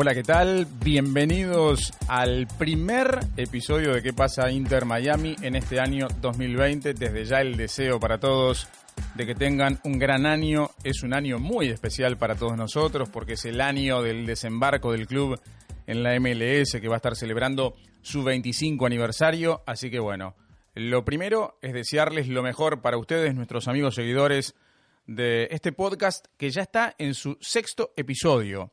[0.00, 0.68] Hola, ¿qué tal?
[0.84, 6.94] Bienvenidos al primer episodio de ¿Qué pasa Inter Miami en este año 2020?
[6.94, 8.68] Desde ya el deseo para todos
[9.16, 10.70] de que tengan un gran año.
[10.84, 15.08] Es un año muy especial para todos nosotros porque es el año del desembarco del
[15.08, 15.40] club
[15.88, 19.64] en la MLS que va a estar celebrando su 25 aniversario.
[19.66, 20.36] Así que bueno,
[20.76, 24.54] lo primero es desearles lo mejor para ustedes, nuestros amigos seguidores
[25.08, 28.70] de este podcast que ya está en su sexto episodio.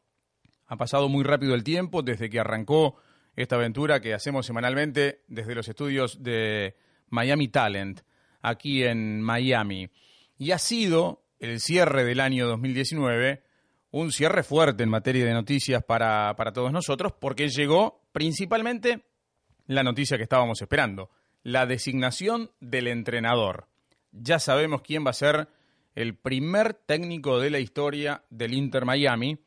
[0.67, 2.95] Ha pasado muy rápido el tiempo desde que arrancó
[3.35, 6.75] esta aventura que hacemos semanalmente desde los estudios de
[7.09, 8.01] Miami Talent,
[8.41, 9.89] aquí en Miami.
[10.37, 13.43] Y ha sido el cierre del año 2019
[13.91, 19.05] un cierre fuerte en materia de noticias para, para todos nosotros, porque llegó principalmente
[19.67, 21.09] la noticia que estábamos esperando,
[21.43, 23.67] la designación del entrenador.
[24.11, 25.47] Ya sabemos quién va a ser
[25.93, 29.44] el primer técnico de la historia del Inter Miami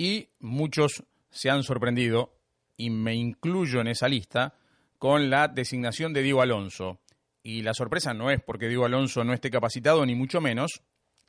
[0.00, 2.32] y muchos se han sorprendido,
[2.78, 4.54] y me incluyo en esa lista,
[4.96, 7.00] con la designación de Diego Alonso.
[7.42, 10.80] Y la sorpresa no es porque Diego Alonso no esté capacitado, ni mucho menos,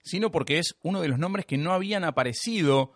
[0.04, 2.94] sino porque es uno de los nombres que no habían aparecido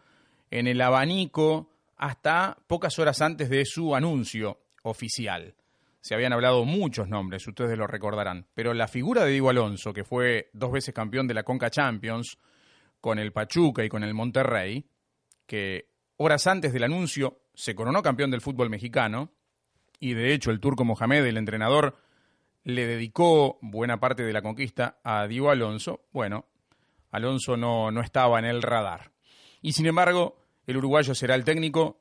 [0.50, 5.56] en el abanico hasta pocas horas antes de su anuncio oficial.
[6.00, 10.06] Se habían hablado muchos nombres, ustedes lo recordarán, pero la figura de Diego Alonso, que
[10.06, 12.38] fue dos veces campeón de la Conca Champions
[13.02, 14.86] con el Pachuca y con el Monterrey,
[15.46, 19.32] que horas antes del anuncio se coronó campeón del fútbol mexicano
[20.00, 21.98] y de hecho el turco Mohamed, el entrenador,
[22.64, 26.06] le dedicó buena parte de la conquista a Diego Alonso.
[26.12, 26.46] Bueno,
[27.12, 29.12] Alonso no, no estaba en el radar.
[29.62, 32.00] Y sin embargo, el uruguayo será el técnico.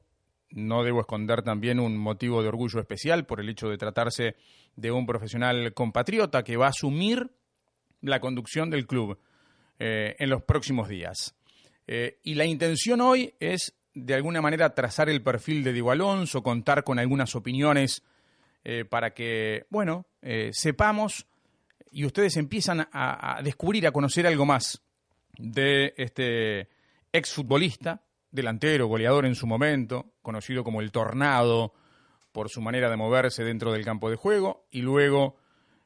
[0.51, 4.37] No debo esconder también un motivo de orgullo especial por el hecho de tratarse
[4.77, 7.31] de un profesional compatriota que va a asumir
[8.01, 9.19] la conducción del club
[9.79, 11.35] eh, en los próximos días.
[11.87, 16.43] Eh, y la intención hoy es, de alguna manera, trazar el perfil de Diego Alonso,
[16.43, 18.03] contar con algunas opiniones
[18.65, 21.27] eh, para que, bueno, eh, sepamos
[21.91, 24.83] y ustedes empiezan a, a, descubrir, a conocer algo más
[25.37, 26.69] de este
[27.13, 31.75] exfutbolista, delantero, goleador en su momento, conocido como el Tornado
[32.33, 35.37] por su manera de moverse dentro del campo de juego, y luego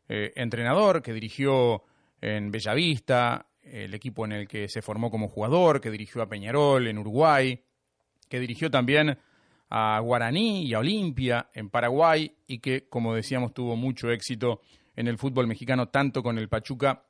[0.08, 1.82] entrenador que dirigió
[2.22, 6.86] en Bellavista, el equipo en el que se formó como jugador, que dirigió a Peñarol
[6.86, 7.62] en Uruguay,
[8.28, 9.18] que dirigió también
[9.70, 14.62] a Guaraní y a Olimpia en Paraguay y que, como decíamos, tuvo mucho éxito
[14.96, 17.04] en el fútbol mexicano, tanto con el Pachuca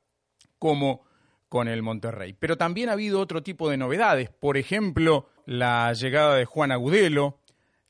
[0.57, 1.05] como
[1.47, 2.33] con el Monterrey.
[2.33, 7.39] Pero también ha habido otro tipo de novedades, por ejemplo, la llegada de Juan Agudelo,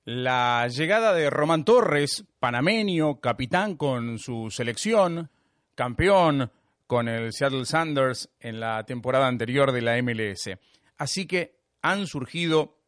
[0.06, 5.30] la llegada de Román Torres, panameño, capitán con su selección,
[5.75, 6.51] campeón
[6.89, 10.50] con el Seattle Sanders en la temporada anterior de la MLS.
[10.97, 12.79] Así que han surgido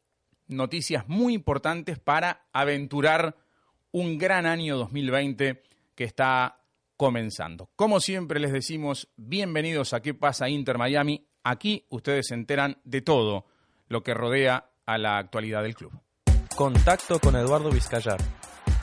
[0.48, 3.38] noticias muy importantes para aventurar
[3.92, 5.62] un gran año 2020
[5.94, 6.64] que está
[6.98, 7.70] comenzando.
[7.76, 11.28] Como siempre les decimos, bienvenidos a ¿Qué pasa Inter Miami?
[11.44, 13.46] Aquí ustedes se enteran de todo
[13.88, 15.92] lo que rodea a la actualidad del club.
[16.56, 18.18] Contacto con Eduardo Vizcayar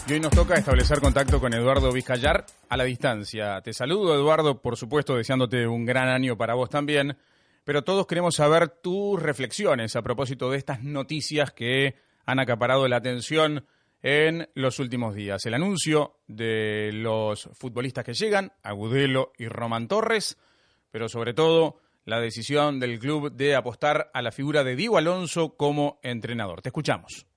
[0.09, 3.61] y hoy nos toca establecer contacto con Eduardo Vizcayar a la distancia.
[3.61, 7.19] Te saludo, Eduardo, por supuesto, deseándote un gran año para vos también.
[7.65, 12.97] Pero todos queremos saber tus reflexiones a propósito de estas noticias que han acaparado la
[12.97, 13.67] atención
[14.03, 15.45] en los últimos días.
[15.45, 20.39] El anuncio de los futbolistas que llegan, Agudelo y Román Torres,
[20.91, 25.57] pero sobre todo la decisión del club de apostar a la figura de Diego Alonso
[25.57, 26.63] como entrenador.
[26.63, 27.28] Te escuchamos.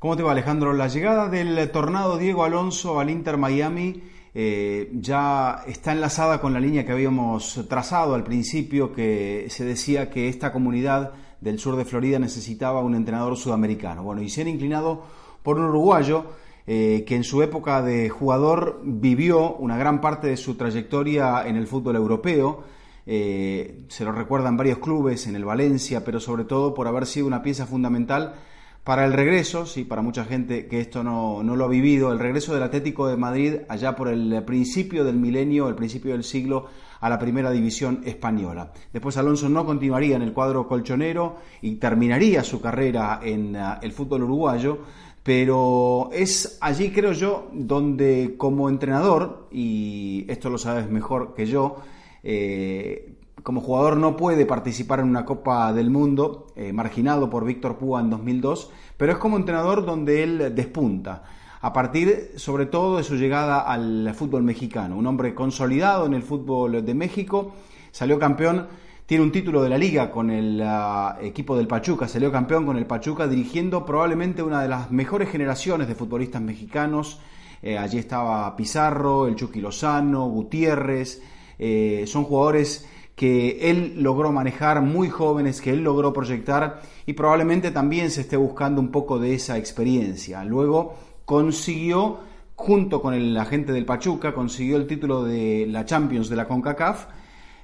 [0.00, 0.72] ¿Cómo te va Alejandro?
[0.72, 4.02] La llegada del tornado Diego Alonso al Inter Miami
[4.34, 10.08] eh, ya está enlazada con la línea que habíamos trazado al principio, que se decía
[10.08, 11.12] que esta comunidad
[11.42, 14.02] del sur de Florida necesitaba un entrenador sudamericano.
[14.02, 15.02] Bueno, y se han inclinado
[15.42, 16.24] por un uruguayo
[16.66, 21.56] eh, que en su época de jugador vivió una gran parte de su trayectoria en
[21.56, 22.64] el fútbol europeo.
[23.04, 27.26] Eh, se lo recuerdan varios clubes en el Valencia, pero sobre todo por haber sido
[27.26, 28.36] una pieza fundamental
[28.84, 32.18] para el regreso, sí, para mucha gente que esto no, no, lo ha vivido, el
[32.18, 36.66] regreso del Atlético de Madrid allá por el principio del milenio, el principio del siglo,
[37.00, 38.72] a la primera división española.
[38.92, 43.92] Después Alonso no continuaría en el cuadro colchonero y terminaría su carrera en uh, el
[43.92, 44.78] fútbol uruguayo,
[45.22, 51.76] pero es allí, creo yo, donde como entrenador, y esto lo sabes mejor que yo,
[52.22, 57.78] eh, como jugador no puede participar en una Copa del Mundo, eh, marginado por Víctor
[57.78, 61.24] Púa en 2002, pero es como entrenador donde él despunta,
[61.60, 66.22] a partir sobre todo de su llegada al fútbol mexicano, un hombre consolidado en el
[66.22, 67.54] fútbol de México,
[67.90, 68.66] salió campeón
[69.10, 72.76] tiene un título de la liga con el ah, equipo del Pachuca, salió campeón con
[72.76, 77.18] el Pachuca, dirigiendo probablemente una de las mejores generaciones de futbolistas mexicanos.
[77.60, 81.20] Eh, allí estaba Pizarro, el Chucky Lozano, Gutiérrez,
[81.58, 82.88] eh, son jugadores
[83.20, 88.38] que él logró manejar muy jóvenes, que él logró proyectar y probablemente también se esté
[88.38, 90.42] buscando un poco de esa experiencia.
[90.42, 90.94] Luego
[91.26, 92.20] consiguió,
[92.54, 97.08] junto con el agente del Pachuca, consiguió el título de la Champions de la CONCACAF,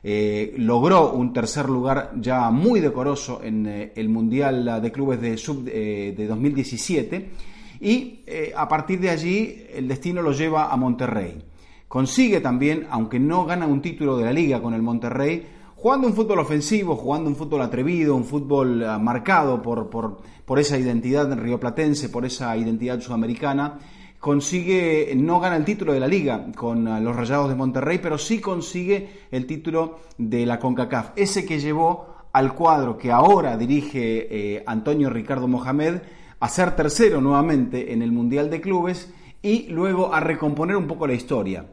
[0.03, 5.39] eh, logró un tercer lugar ya muy decoroso en eh, el Mundial de Clubes de,
[5.39, 7.31] sub, de 2017
[7.81, 8.21] y
[8.55, 11.43] a partir de allí el destino lo lleva a Monterrey.
[11.89, 15.47] Consigue también, aunque no gana un título de la liga con el Monterrey,
[15.77, 20.59] jugando un fútbol ofensivo, jugando un fútbol atrevido, un fútbol ah, marcado por, por, por
[20.59, 23.79] esa identidad rioplatense, por esa identidad sudamericana,
[24.19, 28.19] consigue, no gana el título de la liga con ah, los Rayados de Monterrey, pero
[28.19, 34.27] sí consigue el título de la CONCACAF, ese que llevó al cuadro que ahora dirige
[34.57, 36.01] eh, Antonio Ricardo Mohamed
[36.41, 39.11] a ser tercero nuevamente en el Mundial de Clubes
[39.47, 41.67] y luego a recomponer un poco la historia.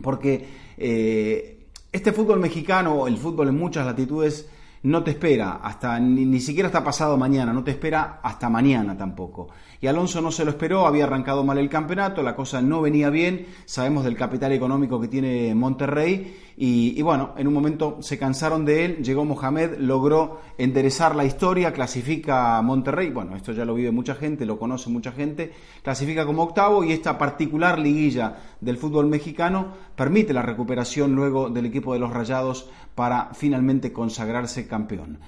[0.00, 0.46] Porque
[0.78, 4.48] eh, este fútbol mexicano, el fútbol en muchas latitudes,
[4.82, 8.96] no te espera hasta ni, ni, siquiera hasta pasado mañana, no te espera hasta mañana
[8.96, 9.48] tampoco.
[9.80, 13.10] Y Alonso no se lo esperó, había arrancado mal el campeonato, la cosa no venía
[13.10, 18.66] bien, sabemos del capital económico que tiene Monterrey y, bueno, en un momento se cansaron
[18.66, 23.74] de él, llegó Mohamed, logró enderezar la historia, clasifica a Monterrey, bueno, esto ya lo
[23.74, 28.78] vive mucha gente, lo conoce mucha gente, clasifica como octavo y esta particular liguilla del
[28.78, 35.18] fútbol mexicano permite la recuperación luego del equipo de los Rayados para finalmente consagrarse campeón.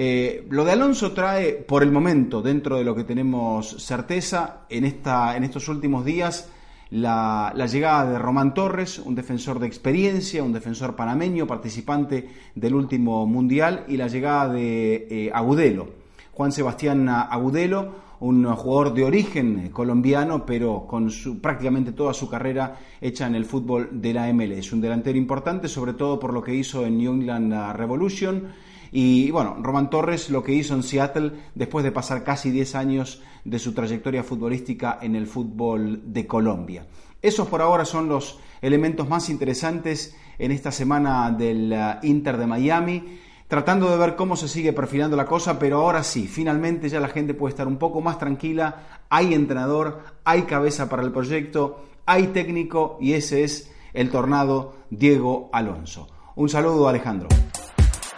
[0.00, 4.84] Eh, lo de Alonso trae, por el momento, dentro de lo que tenemos certeza, en,
[4.84, 6.48] esta, en estos últimos días,
[6.90, 13.26] la, llegada de Román Torres, un defensor de experiencia, un defensor panameño, participante del último
[13.26, 15.88] mundial, y la llegada de eh, Agudelo,
[16.32, 22.78] Juan Sebastián Agudelo, un jugador de origen colombiano, pero con su, prácticamente toda su carrera
[23.00, 24.72] hecha en el fútbol de la MLS.
[24.72, 28.48] Un delantero importante, sobre todo por lo que hizo en New England Revolution
[28.90, 33.22] y bueno, Román Torres lo que hizo en Seattle después de pasar casi 10 años
[33.44, 36.86] de su trayectoria futbolística en el fútbol de Colombia.
[37.20, 42.46] Esos por ahora son los elementos más interesantes en esta semana del uh, Inter de
[42.46, 43.18] Miami,
[43.48, 47.08] tratando de ver cómo se sigue perfilando la cosa, pero ahora sí, finalmente ya la
[47.08, 52.28] gente puede estar un poco más tranquila, hay entrenador, hay cabeza para el proyecto, hay
[52.28, 56.08] técnico y ese es el tornado Diego Alonso.
[56.36, 57.28] Un saludo Alejandro.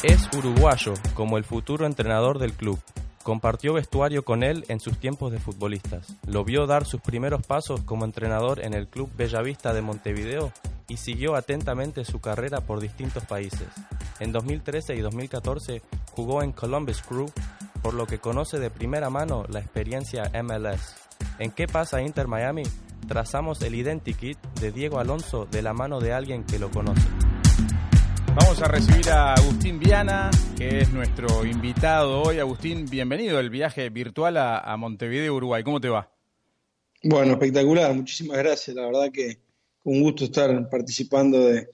[0.02, 2.78] Es uruguayo, como el futuro entrenador del club.
[3.22, 6.16] Compartió vestuario con él en sus tiempos de futbolistas.
[6.26, 10.52] Lo vio dar sus primeros pasos como entrenador en el club Bellavista de Montevideo
[10.88, 13.68] y siguió atentamente su carrera por distintos países.
[14.20, 15.82] En 2013 y 2014
[16.12, 17.30] jugó en Columbus Crew,
[17.82, 20.94] por lo que conoce de primera mano la experiencia MLS.
[21.38, 22.62] ¿En qué pasa Inter Miami?
[23.06, 27.08] Trazamos el identikit de Diego Alonso de la mano de alguien que lo conoce.
[28.34, 32.38] Vamos a recibir a Agustín Viana, que es nuestro invitado hoy.
[32.38, 35.64] Agustín, bienvenido el viaje virtual a, Montevideo, Uruguay.
[35.64, 36.10] ¿Cómo te va?
[37.02, 37.92] Bueno, espectacular.
[37.92, 38.76] Muchísimas gracias.
[38.76, 39.38] La verdad que
[39.84, 41.68] un gusto estar participando de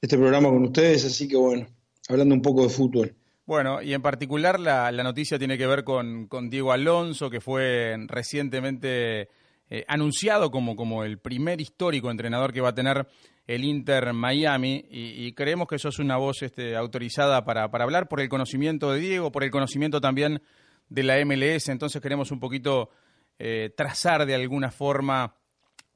[0.00, 1.04] este programa con ustedes.
[1.04, 1.66] Así que bueno,
[2.08, 3.14] hablando un poco de fútbol.
[3.48, 9.30] Bueno, y en particular la, noticia tiene que ver con, Diego Alonso, que fue recientemente
[9.70, 13.06] eh, anunciado como, como el primer histórico entrenador que va a tener
[13.46, 18.20] el Inter Miami y, creemos que eso es una voz este, autorizada para, hablar por
[18.20, 20.42] el conocimiento de Diego, por el conocimiento también
[20.90, 22.90] de la MLS, entonces queremos un poquito
[23.38, 25.34] eh, trazar de alguna forma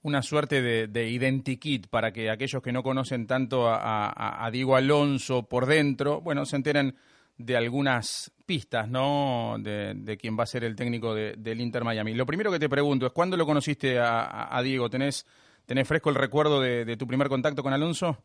[0.02, 5.45] una suerte de, de, identikit para que aquellos que no conocen tanto a, Diego Alonso
[5.45, 6.97] por dentro, bueno, se enteren
[7.38, 9.56] de algunas pistas, ¿no?
[9.58, 12.14] De, quién va a ser el técnico del Inter Miami.
[12.14, 14.90] Lo primero que te pregunto es, ¿cuándo lo conociste a, a Diego?
[14.90, 15.26] ¿Tenés
[15.66, 18.18] ¿Tenés fresco el recuerdo de, tu primer contacto con Alonso?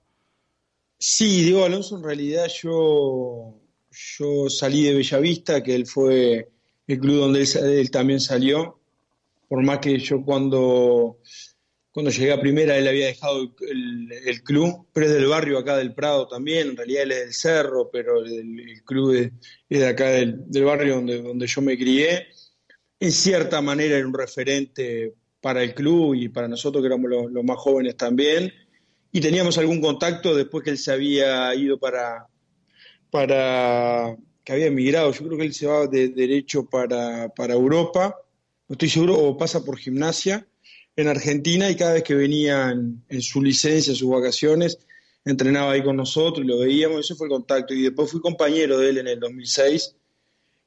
[0.98, 3.54] Sí, Diego Alonso, en realidad yo,
[3.92, 6.50] yo salí de Bellavista, que él fue
[6.88, 8.80] el club donde él, también salió,
[9.48, 11.20] por más que yo cuando,
[11.98, 15.96] cuando llegué a primera él había dejado el, club, pero es del barrio acá del
[15.96, 19.32] Prado también, en realidad él es del Cerro, pero el, club es,
[19.68, 22.28] de acá del, barrio donde, yo me crié.
[23.00, 27.44] En cierta manera era un referente para el club y para nosotros que éramos los,
[27.44, 28.54] más jóvenes también.
[29.12, 32.28] Y teníamos algún contacto después que él se había ido para,
[33.10, 35.12] para que había emigrado.
[35.14, 38.16] Yo creo que él se va de derecho para, para Europa,
[38.68, 40.46] no estoy seguro, o pasa por gimnasia
[40.98, 44.80] en Argentina y cada vez que venían en su licencia, sus vacaciones,
[45.24, 47.74] entrenaba ahí con nosotros y lo veíamos, ese fue el contacto.
[47.74, 49.96] Y después fui compañero de él en el 2006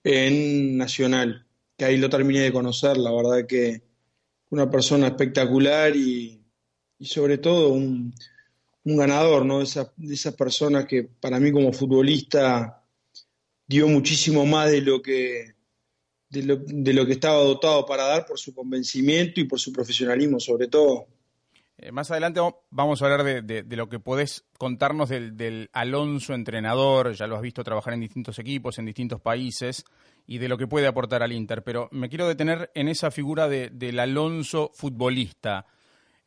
[0.04, 1.44] en Nacional,
[1.76, 3.82] que ahí lo terminé de conocer, la verdad que
[4.50, 6.40] una persona espectacular y,
[7.00, 8.14] sobre todo un,
[8.84, 9.58] ganador, ¿no?
[9.58, 9.64] De
[10.14, 12.82] esas personas que para mí como futbolista
[13.66, 15.54] dio muchísimo más de lo que
[16.30, 19.72] de lo, de lo que estaba dotado para dar por su convencimiento y por su
[19.72, 21.06] profesionalismo sobre todo.
[21.82, 27.26] Eh, más adelante vamos a hablar de, lo que podés contarnos del, Alonso entrenador, ya
[27.26, 29.84] lo has visto trabajar en distintos equipos, en distintos países,
[30.26, 33.48] y de lo que puede aportar al Inter, pero me quiero detener en esa figura
[33.48, 35.64] del Alonso futbolista,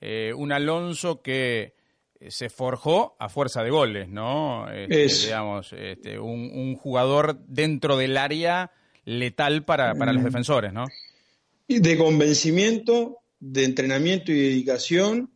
[0.01, 1.75] eh, un Alonso que
[2.29, 4.67] se forjó a fuerza de goles, ¿no?
[4.71, 8.71] Este, digamos, este, un, jugador dentro del área
[9.05, 10.25] letal para, para los mm.
[10.25, 10.85] defensores, ¿no?
[11.67, 15.31] De convencimiento, de entrenamiento y dedicación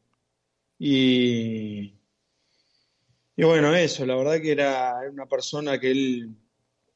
[0.80, 1.94] y,
[3.36, 6.36] y bueno, eso, la verdad que era una persona que él,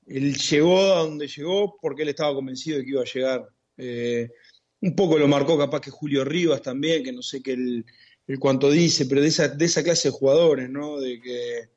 [0.07, 3.49] él llegó a donde llegó porque él estaba convencido de que iba a llegar.
[3.77, 4.29] Eh,
[4.81, 7.85] un poco lo marcó capaz que Julio Rivas también, que no sé qué el,
[8.27, 10.99] el cuánto dice, pero de esa, de esa clase de jugadores, ¿no?
[10.99, 11.69] De que,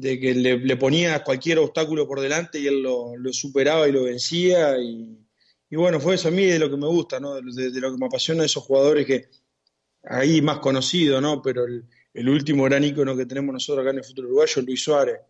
[0.00, 4.78] de que le, ponía cualquier obstáculo por delante y él lo, superaba y lo vencía.
[4.78, 7.34] Y, bueno, fue eso a mí de lo que me gusta, ¿no?
[7.34, 9.28] De, lo que me apasiona esos jugadores que
[10.04, 11.42] ahí más conocido, ¿no?
[11.42, 14.82] Pero el, último gran ícono que tenemos nosotros acá en el fútbol uruguayo es Luis
[14.82, 15.20] Suárez,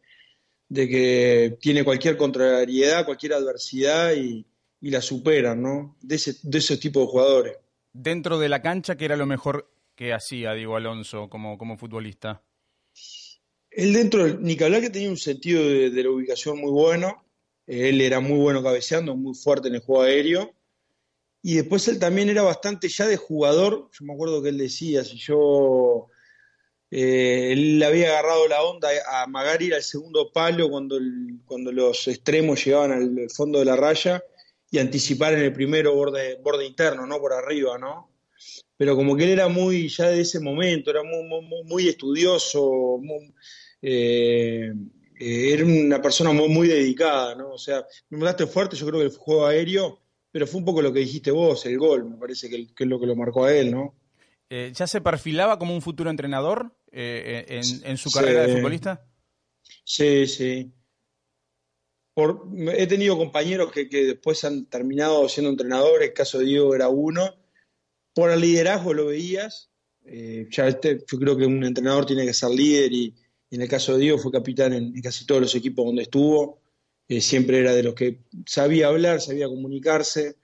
[0.69, 4.45] de que tiene cualquier contrariedad, cualquier adversidad y,
[4.83, 5.97] la supera, ¿no?
[6.03, 7.57] De ese, de ese tipo de jugadores.
[7.93, 12.43] Dentro de la cancha, ¿qué era lo mejor que hacía Diego Alonso como, como futbolista?
[13.79, 17.25] Él dentro, ni que hablar que tenía un sentido de, la ubicación muy bueno,
[17.65, 20.53] él era muy bueno cabeceando, muy fuerte en el juego aéreo,
[21.43, 25.05] y después él también era bastante ya de jugador, yo me acuerdo que él decía,
[25.05, 26.09] si yo,
[26.91, 30.99] eh, él le había agarrado la onda a Magari al segundo palo cuando,
[31.47, 34.25] cuando los extremos llegaban al fondo de la raya
[34.73, 38.11] y anticipar en el primero borde, borde interno, no por arriba, ¿no?
[38.77, 43.33] Pero como que él era muy, ya de ese momento, era muy, muy, estudioso, eh,
[43.83, 44.73] eh,
[45.19, 47.51] era una persona muy, muy dedicada, ¿no?
[47.51, 50.83] O sea, me mandaste fuerte, yo creo que el juego aéreo pero fue un poco
[50.83, 53.55] lo que dijiste vos, el gol, me parece que, es lo que lo marcó a
[53.55, 53.95] él, ¿no?
[54.51, 59.05] Eh, ¿Ya se perfilaba como un futuro entrenador eh, en, su carrera de futbolista?
[59.85, 60.73] Sí, sí.
[62.15, 66.89] Por, he tenido compañeros que, después han terminado siendo entrenadores, el caso de Diego era
[66.89, 67.35] uno.
[68.15, 69.71] Por el liderazgo lo veías.
[70.05, 73.15] ya este, yo creo que un entrenador tiene que ser líder y,
[73.51, 76.61] en el caso de Diego fue capitán en casi todos los equipos donde estuvo.
[77.09, 80.37] Eh, siempre era de los que sabía hablar, sabía comunicarse,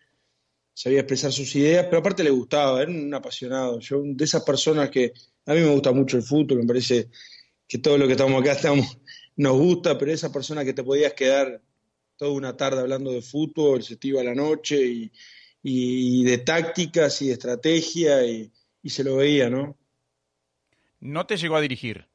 [0.73, 3.81] sabía expresar sus ideas, pero aparte le gustaba, era un apasionado.
[3.81, 5.13] Yo, de esas personas que
[5.45, 7.11] a mí me gusta mucho el fútbol, me parece
[7.69, 8.99] que todo lo que estamos acá estamos,
[9.37, 11.61] nos gusta, pero esa persona que te podías quedar
[12.17, 15.11] toda una tarde hablando de fútbol, se te iba a la noche
[15.63, 19.77] y, de tácticas y de estrategia y, y se lo veía, ¿no?
[21.01, 22.07] No te llegó a dirigir.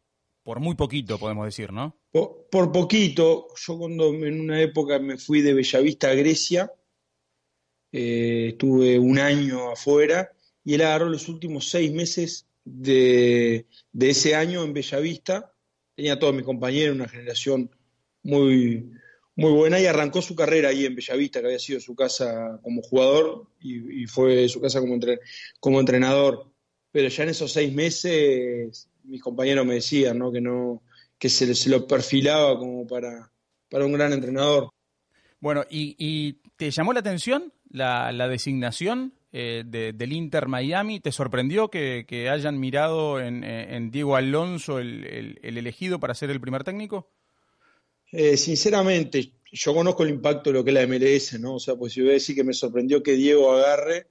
[0.49, 1.95] Por muy poquito, podemos decir, ¿no?
[2.11, 3.49] Por, poquito.
[3.55, 6.73] Yo cuando en una época me fui de Bellavista a Grecia,
[7.91, 10.31] eh, estuve un año afuera
[10.63, 13.67] y él agarró los últimos seis meses de,
[13.99, 15.53] ese año en Bellavista.
[15.93, 17.69] Tenía todos mis compañeros, una generación
[18.23, 18.89] muy,
[19.35, 22.81] muy buena y arrancó su carrera ahí en Bellavista, que había sido su casa como
[22.81, 24.81] jugador y, fue su casa
[25.59, 26.51] como entrenador.
[26.91, 30.31] Pero ya en esos seis meses mis compañeros me decían, ¿no?
[30.31, 30.81] Que no,
[31.17, 33.31] que se, se lo perfilaba como para,
[33.69, 34.69] para un gran entrenador.
[35.39, 40.99] Bueno, ¿y, te llamó la atención la, designación eh, del Inter Miami?
[40.99, 47.09] ¿Te sorprendió que, hayan mirado en, Diego Alonso el, elegido para ser el primer técnico?
[48.11, 51.55] Eh, sinceramente, yo conozco el impacto de lo que es la MLS, ¿no?
[51.55, 54.07] O sea, pues si voy a decir que me sorprendió que Diego agarre,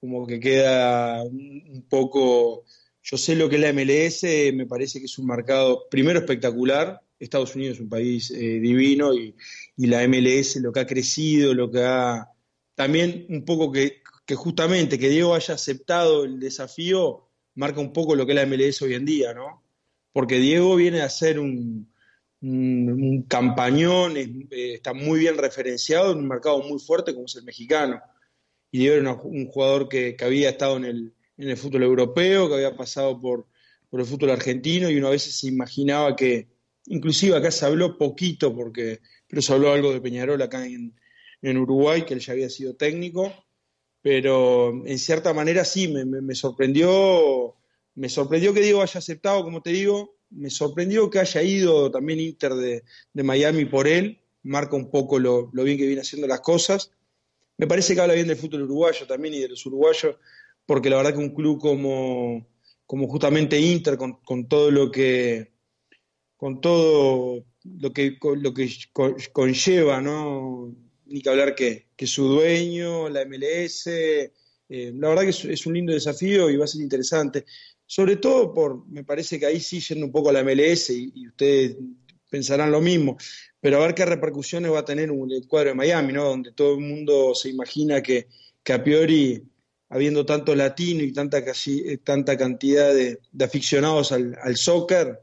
[0.00, 2.64] como que queda un poco
[3.02, 4.22] yo sé lo que es la MLS,
[4.54, 7.00] me parece que es un mercado, primero, espectacular.
[7.18, 9.34] Estados Unidos es un país eh, divino y,
[9.76, 12.28] la MLS, lo que ha crecido, lo que ha.
[12.74, 14.02] También un poco que,
[14.34, 18.80] justamente que Diego haya aceptado el desafío, marca un poco lo que es la MLS
[18.82, 19.64] hoy en día, ¿no?
[20.12, 21.92] Porque Diego viene a ser un,
[22.40, 27.44] un, campañón, eh, está muy bien referenciado en un mercado muy fuerte como es el
[27.44, 28.00] mexicano.
[28.70, 32.54] Y Diego era un jugador que había estado en el en el fútbol europeo, que
[32.54, 33.46] había pasado por,
[33.90, 36.46] por el fútbol argentino y uno a veces se imaginaba que,
[36.86, 40.94] inclusive acá se habló poquito, porque, pero se habló algo de Peñarol acá en,
[41.42, 43.32] en Uruguay, que él ya había sido técnico,
[44.02, 47.56] pero en cierta manera sí, me, me, sorprendió,
[47.96, 52.20] me sorprendió que Diego haya aceptado, como te digo, me sorprendió que haya ido también
[52.20, 52.84] Inter de,
[53.14, 56.92] Miami por él, marca un poco lo, bien que viene haciendo las cosas.
[57.58, 60.16] Me parece que habla bien del fútbol uruguayo también y de los uruguayos,
[60.66, 62.46] porque la verdad que un club como,
[62.86, 65.52] como justamente Inter, con, todo lo que
[66.36, 68.68] con todo lo que, lo que
[69.32, 70.74] conlleva, ¿no?
[71.06, 74.32] Ni que hablar que, que su dueño, la MLS, eh,
[74.68, 77.44] la verdad que es, un lindo desafío y va a ser interesante
[77.92, 81.28] sobre todo por, me parece que ahí sí yendo un poco a la MLS y,
[81.28, 81.76] ustedes
[82.30, 83.18] pensarán lo mismo,
[83.60, 86.24] pero a ver qué repercusiones va a tener el cuadro de Miami, ¿no?
[86.24, 88.28] Donde todo el mundo se imagina que,
[88.62, 89.42] que a priori,
[89.92, 95.20] habiendo tanto latino y tanta, casi, eh, tanta cantidad de, aficionados al, al, soccer,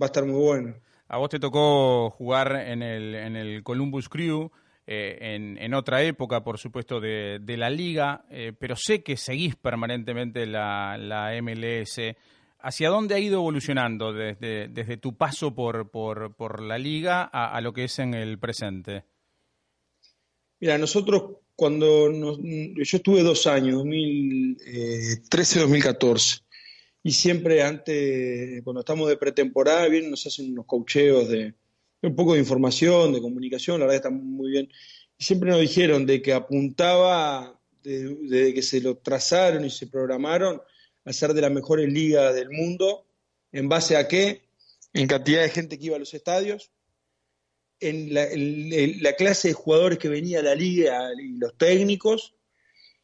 [0.00, 0.74] va a estar muy bueno.
[1.08, 4.50] A vos te tocó jugar en el, en el Columbus Crew.
[4.86, 10.46] Eh, en, otra época, por supuesto, de, la liga, eh, pero sé que seguís permanentemente
[10.46, 12.00] la, MLS.
[12.60, 17.74] ¿Hacia dónde ha ido evolucionando desde, desde tu paso por, por, la liga a, lo
[17.74, 19.04] que es en el presente?
[20.60, 26.44] Mira, nosotros cuando yo estuve dos años, 2013-2014,
[27.02, 31.54] y siempre antes, cuando estamos de pretemporada, bien nos hacen unos cocheos de,
[32.02, 34.68] un poco de información, de comunicación, la verdad está muy bien.
[35.18, 40.62] Y siempre nos dijeron de que apuntaba, desde que se lo trazaron y se programaron,
[41.04, 43.04] a ser de las mejores ligas del mundo.
[43.50, 44.42] ¿En base a qué?
[44.92, 46.70] En cantidad de gente que iba a los estadios,
[47.80, 48.14] en
[49.02, 52.34] la, clase de jugadores que venía a la liga y los técnicos,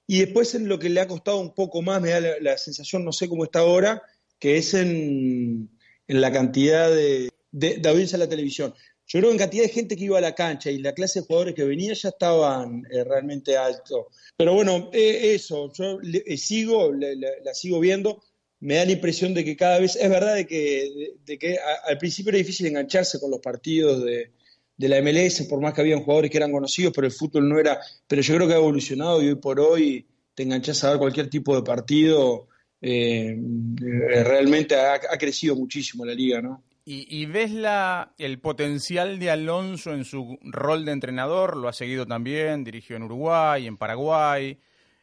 [0.07, 3.05] y después en lo que le ha costado un poco más, me da la, sensación,
[3.05, 4.03] no sé cómo está ahora,
[4.39, 5.71] que es en,
[6.07, 8.75] en la cantidad de, de, audiencia en la televisión.
[9.07, 11.21] Yo creo que en cantidad de gente que iba a la cancha y la clase
[11.21, 14.07] de jugadores que venía ya estaban eh, realmente altos.
[14.37, 18.23] Pero bueno, eh, eso, yo eh, sigo, la, sigo viendo.
[18.61, 21.99] Me da la impresión de que cada vez, es verdad de que, de, que al
[21.99, 24.31] principio era difícil engancharse con los partidos de,
[24.77, 27.59] de la MLS, por más que habían jugadores que eran conocidos, pero el fútbol no
[27.59, 27.79] era.
[28.07, 31.29] Pero yo creo que ha evolucionado y hoy por hoy te enganchas a ver cualquier
[31.31, 32.49] tipo de partido.
[32.81, 36.63] realmente ha, ha crecido muchísimo la liga, ¿no?
[36.87, 41.57] ¿Y, ves la, el potencial de Alonso en su rol de entrenador?
[41.57, 44.59] Lo ha seguido también, dirigió en Uruguay, en Paraguay,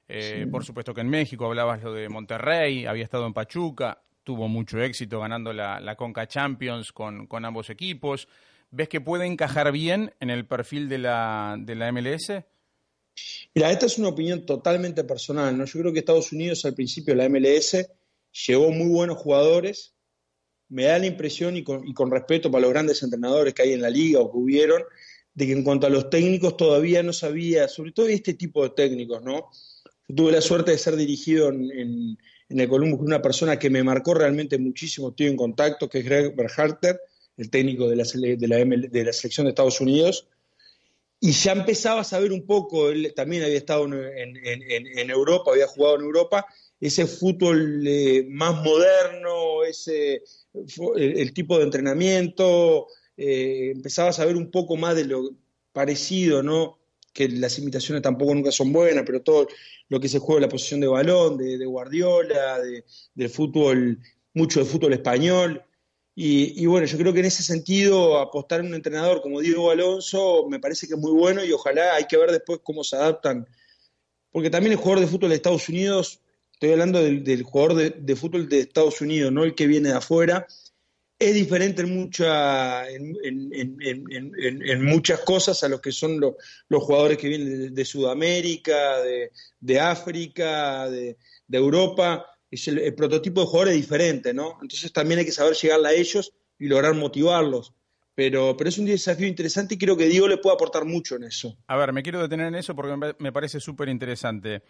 [0.07, 4.47] eh, por supuesto que en México, hablabas lo de Monterrey, había estado en Pachuca, tuvo
[4.47, 8.27] mucho éxito ganando la, Conca Champions con, ambos equipos.
[8.71, 12.31] ¿Ves que puede encajar bien en el perfil de la, de la MLS?
[13.53, 15.57] Mira, esta es una opinión totalmente personal.
[15.57, 15.65] ¿no?
[15.65, 17.85] Yo creo que Estados Unidos al principio la MLS
[18.47, 19.93] llevó muy buenos jugadores,
[20.69, 23.89] me da la impresión, y con, respeto para los grandes entrenadores que hay en la
[23.89, 24.83] liga o que hubieron,
[25.33, 28.69] de que en cuanto a los técnicos todavía no sabía, sobre todo este tipo de
[28.69, 29.49] técnicos, ¿no?
[30.07, 32.17] Yo tuve la suerte de ser dirigido en,
[32.49, 36.05] el Columbus con una persona que me marcó realmente muchísimo, estoy en contacto, que es
[36.05, 36.99] Greg Berharter,
[37.41, 40.27] el técnico de la, selección de Estados Unidos,
[41.19, 45.95] y ya empezaba a saber un poco, él también había estado en, Europa, había jugado
[45.95, 46.45] en Europa,
[46.79, 50.21] ese fútbol eh, más moderno, ese
[50.95, 55.31] el, tipo de entrenamiento, eh, empezaba a saber un poco más de lo
[55.73, 56.77] parecido, ¿no?
[57.13, 59.47] Que las imitaciones tampoco nunca son buenas, pero todo
[59.89, 62.83] lo que se juega la posición de balón, de, Guardiola, de,
[63.15, 63.99] del fútbol,
[64.33, 65.63] mucho de fútbol español.
[66.13, 69.71] Y, y, bueno, yo creo que en ese sentido apostar en un entrenador como Diego
[69.71, 72.97] Alonso me parece que es muy bueno y ojalá hay que ver después cómo se
[72.97, 73.47] adaptan.
[74.31, 76.21] Porque también el jugador de fútbol de Estados Unidos
[76.61, 80.45] estoy hablando del, jugador de, fútbol de Estados Unidos, no el que viene de afuera,
[81.17, 87.73] es diferente en, mucha, en, muchas cosas a los que son los jugadores que vienen
[87.73, 89.01] de, Sudamérica,
[89.59, 91.17] de, África, de,
[91.51, 92.27] Europa.
[92.51, 94.59] Es el, prototipo de jugador es diferente, ¿no?
[94.61, 97.73] Entonces también hay que saber llegarle a ellos y lograr motivarlos.
[98.13, 101.23] Pero, pero es un desafío interesante y creo que Diego le puede aportar mucho en
[101.23, 101.57] eso.
[101.65, 104.61] A ver, me quiero detener en eso porque me parece súper interesante.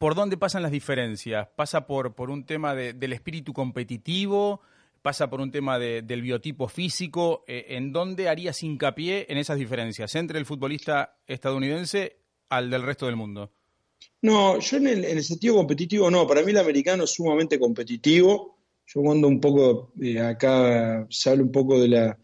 [0.00, 1.48] ¿Por dónde pasan las diferencias?
[1.54, 4.62] ¿Pasa por, por un tema del espíritu competitivo?
[5.02, 7.44] ¿Pasa por un tema del biotipo físico?
[7.46, 12.16] Eh, ¿En dónde harías hincapié en esas diferencias entre el futbolista estadounidense
[12.48, 13.52] al del resto del mundo?
[14.22, 16.26] No, yo en el, sentido competitivo no.
[16.26, 18.58] Para mí el americano es sumamente competitivo.
[18.86, 22.18] Yo cuando un poco, eh, acá se habla un poco de la,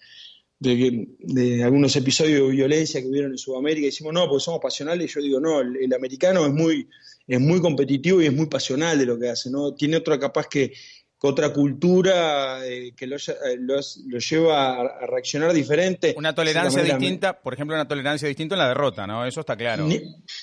[0.58, 5.12] de, algunos episodios de violencia que hubieron en Sudamérica y decimos, no, porque somos pasionales,
[5.12, 6.88] yo digo, no, el, americano es muy,
[7.26, 9.74] es muy competitivo y es muy pasional de lo que hace, ¿no?
[9.74, 10.72] Tiene otra capaz que,
[11.20, 16.14] otra cultura eh, que lo, eh, lo, lleva a, reaccionar diferente.
[16.16, 19.24] Una tolerancia distinta, por ejemplo, una tolerancia distinta en la derrota, ¿no?
[19.26, 19.88] Eso está claro.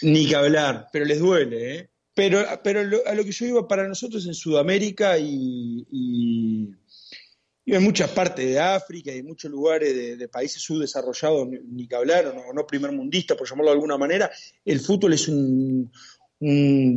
[0.02, 1.90] Ni, que hablar, pero les duele, ¿eh?
[2.16, 6.78] Pero, pero a lo que yo iba para nosotros en Sudamérica y
[7.66, 11.96] y en muchas partes de África y en muchos lugares de, países subdesarrollados, ni que
[11.96, 14.30] hablar, o no, no primer mundista, por llamarlo de alguna manera,
[14.66, 15.90] el fútbol es un,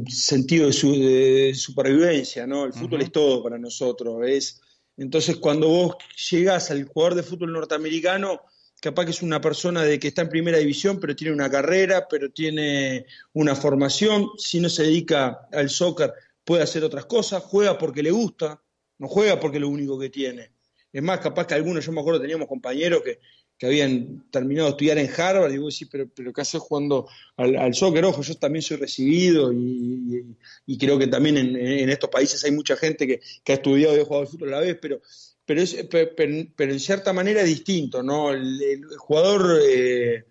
[0.09, 2.65] sentido de, supervivencia, ¿no?
[2.65, 4.27] El fútbol es todo para nosotros.
[4.27, 4.61] Es,
[4.97, 5.97] entonces, cuando vos
[6.31, 8.41] llegás al jugador de fútbol norteamericano,
[8.81, 12.09] capaz que es una persona de que está en primera división, pero tiene una carrera,
[12.09, 16.13] pero tiene una formación, si no se dedica al soccer,
[16.45, 18.63] puede hacer otras cosas, juega porque le gusta,
[18.99, 20.53] no juega porque es lo único que tiene.
[20.93, 23.21] Es más, capaz que algunos, yo me acuerdo, teníamos compañeros que,
[23.65, 27.75] habían terminado de estudiar en Harvard, y vos decís, pero, pero ¿qué haces jugando al,
[27.75, 28.05] soccer?
[28.05, 30.37] Ojo, yo también soy recibido y,
[30.79, 33.21] creo que también en, estos países hay mucha gente que,
[33.53, 35.01] ha estudiado y ha jugado al fútbol a la vez, pero,
[35.47, 38.33] pero, es, pero, en cierta manera es distinto, ¿no?
[38.33, 40.25] El, jugador, eh,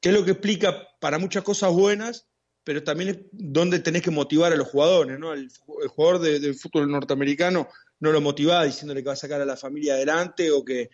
[0.00, 2.26] ¿qué es lo que explica para muchas cosas buenas?
[2.62, 5.32] pero también es donde tenés que motivar a los jugadores, ¿no?
[5.32, 5.50] El,
[5.88, 7.68] jugador del fútbol norteamericano
[8.00, 10.90] no lo motivás diciéndole que va a sacar a la familia adelante o que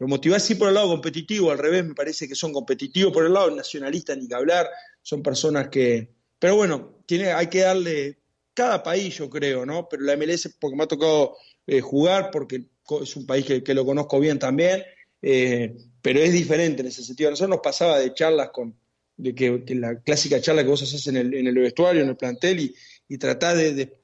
[0.00, 3.26] lo motivás sí por el lado competitivo, al revés me parece que son competitivos, por
[3.26, 4.66] el lado nacionalista ni que hablar,
[5.02, 6.08] son personas que...
[6.38, 8.18] Pero bueno, tiene, hay que darle
[8.54, 9.86] cada país, yo creo, ¿no?
[9.90, 11.36] Pero la MLS, porque me ha tocado
[11.66, 12.64] eh, jugar, porque
[13.02, 14.82] es un país que, lo conozco bien también,
[15.20, 17.28] eh, pero es diferente en ese sentido.
[17.28, 18.74] A nosotros nos pasaba de charlas con,
[19.18, 22.16] de que, la clásica charla que vos haces en el, en el vestuario, en el
[22.16, 22.74] plantel, y,
[23.06, 23.98] y tratar de,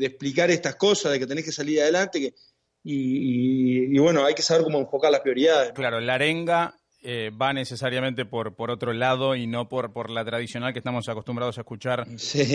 [0.00, 2.34] explicar estas cosas, de que tenés que salir adelante, que,
[2.90, 5.72] y, bueno, hay que saber cómo enfocar las prioridades.
[5.72, 10.24] Claro, la arenga eh, va necesariamente por, por otro lado y no por, por la
[10.24, 12.06] tradicional que estamos acostumbrados a escuchar,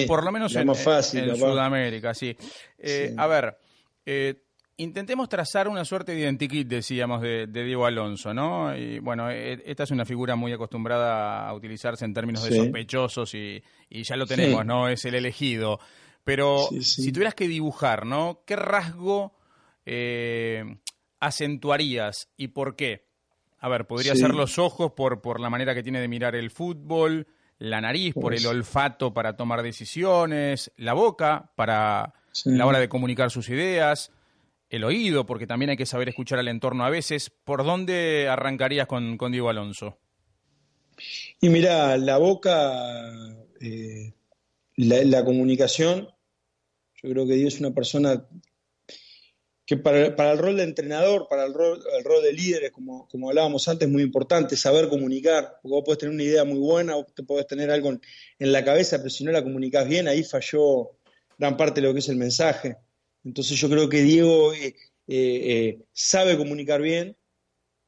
[0.08, 2.36] por lo menos en, Sudamérica, sí.
[2.80, 3.58] Eh, a ver,
[4.06, 4.36] eh,
[4.76, 8.76] Intentemos trazar una suerte de identikit, decíamos, de, Diego Alonso, ¿no?
[8.76, 13.36] Y bueno, e, esta es una figura muy acostumbrada a utilizarse en términos de sospechosos
[13.36, 14.90] y, ya lo tenemos, ¿no?
[14.90, 15.80] Es el elegido.
[16.24, 18.42] Pero si tuvieras que dibujar, ¿no?
[18.48, 19.34] ¿Qué rasgo
[19.86, 20.64] eh,
[21.20, 23.08] acentuarías y por qué?
[23.60, 26.52] A ver, podría ser los ojos por, por la manera que tiene de mirar el
[26.52, 27.28] fútbol,
[27.60, 33.32] la nariz por el olfato para tomar decisiones, la boca para la hora de comunicar
[33.32, 34.12] sus ideas
[34.74, 37.30] el oído, porque también hay que saber escuchar al entorno a veces.
[37.30, 40.00] ¿Por dónde arrancarías con, Diego Alonso?
[41.40, 43.12] Y mira, la boca,
[43.62, 44.14] eh,
[44.76, 46.10] la, comunicación,
[47.04, 48.26] yo creo que Diego es una persona
[49.78, 53.88] para, el rol de entrenador, para el rol, el rol de líderes, como, hablábamos antes,
[53.88, 57.24] es muy importante saber comunicar, porque vos podés tener una idea muy buena, vos te
[57.24, 60.98] podés tener algo en, la cabeza, pero si no la comunicás bien, ahí falló
[61.38, 62.78] gran parte de lo que es el mensaje.
[63.24, 64.76] Entonces yo creo que Diego eh, eh,
[65.08, 67.16] eh, sabe comunicar bien,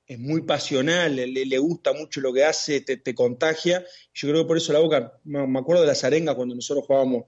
[0.08, 3.84] es muy pasional, le, gusta mucho lo que hace, te, contagia.
[4.14, 7.26] Yo creo que por eso la boca, me, acuerdo de las arengas cuando nosotros jugábamos,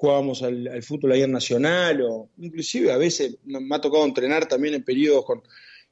[0.00, 4.82] jugábamos al, fútbol ayer nacional, o inclusive a veces me ha tocado entrenar también en
[4.82, 5.42] periodos con,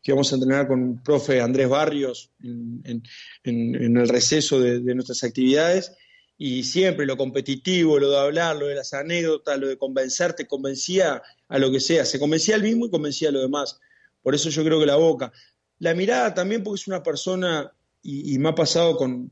[0.02, 3.02] que íbamos a entrenar con un profe Andrés Barrios en,
[3.44, 5.92] el receso de, nuestras actividades
[6.38, 11.20] y siempre lo competitivo, lo de hablar, lo de las anécdotas, lo de convencerte, convencía
[11.46, 13.78] a lo que sea, se convencía al mismo y convencía a lo demás.
[14.22, 15.32] Por eso yo creo que la boca.
[15.80, 19.30] La mirada también porque es una persona, y, me ha pasado con,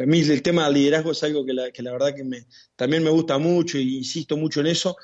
[0.00, 2.46] a mí el tema del liderazgo es algo que la, que la verdad que me,
[2.76, 4.96] también me gusta mucho e insisto mucho en eso,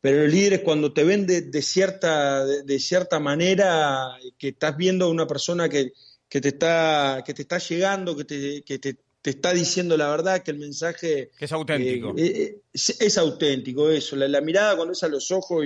[0.00, 5.10] pero los líderes cuando te ven de, cierta, de, cierta manera, que estás viendo a
[5.10, 5.92] una persona que,
[6.28, 10.08] que, te está, que te está llegando, que te, que te te está diciendo la
[10.08, 11.30] verdad, que el mensaje...
[11.38, 12.12] es auténtico.
[12.18, 15.64] Eh, eh, es, auténtico eso, la, mirada cuando es a los ojos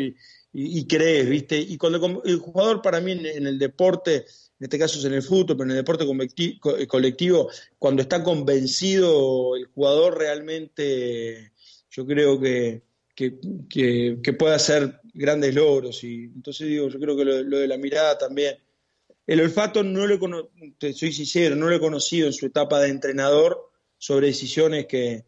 [0.52, 1.58] y, crees, ¿viste?
[1.58, 4.26] Y cuando el jugador para mí en, el deporte,
[4.58, 8.22] en este caso es en el fútbol, pero en el deporte eh, colectivo, cuando está
[8.22, 11.52] convencido el jugador realmente,
[11.90, 12.82] yo creo que,
[13.14, 16.02] que, puede hacer grandes logros.
[16.04, 18.56] Y entonces digo, yo creo que lo de la mirada también
[19.26, 20.14] el olfato no lo
[20.80, 25.24] he soy sincero, no lo he conocido en su etapa de entrenador sobre decisiones que,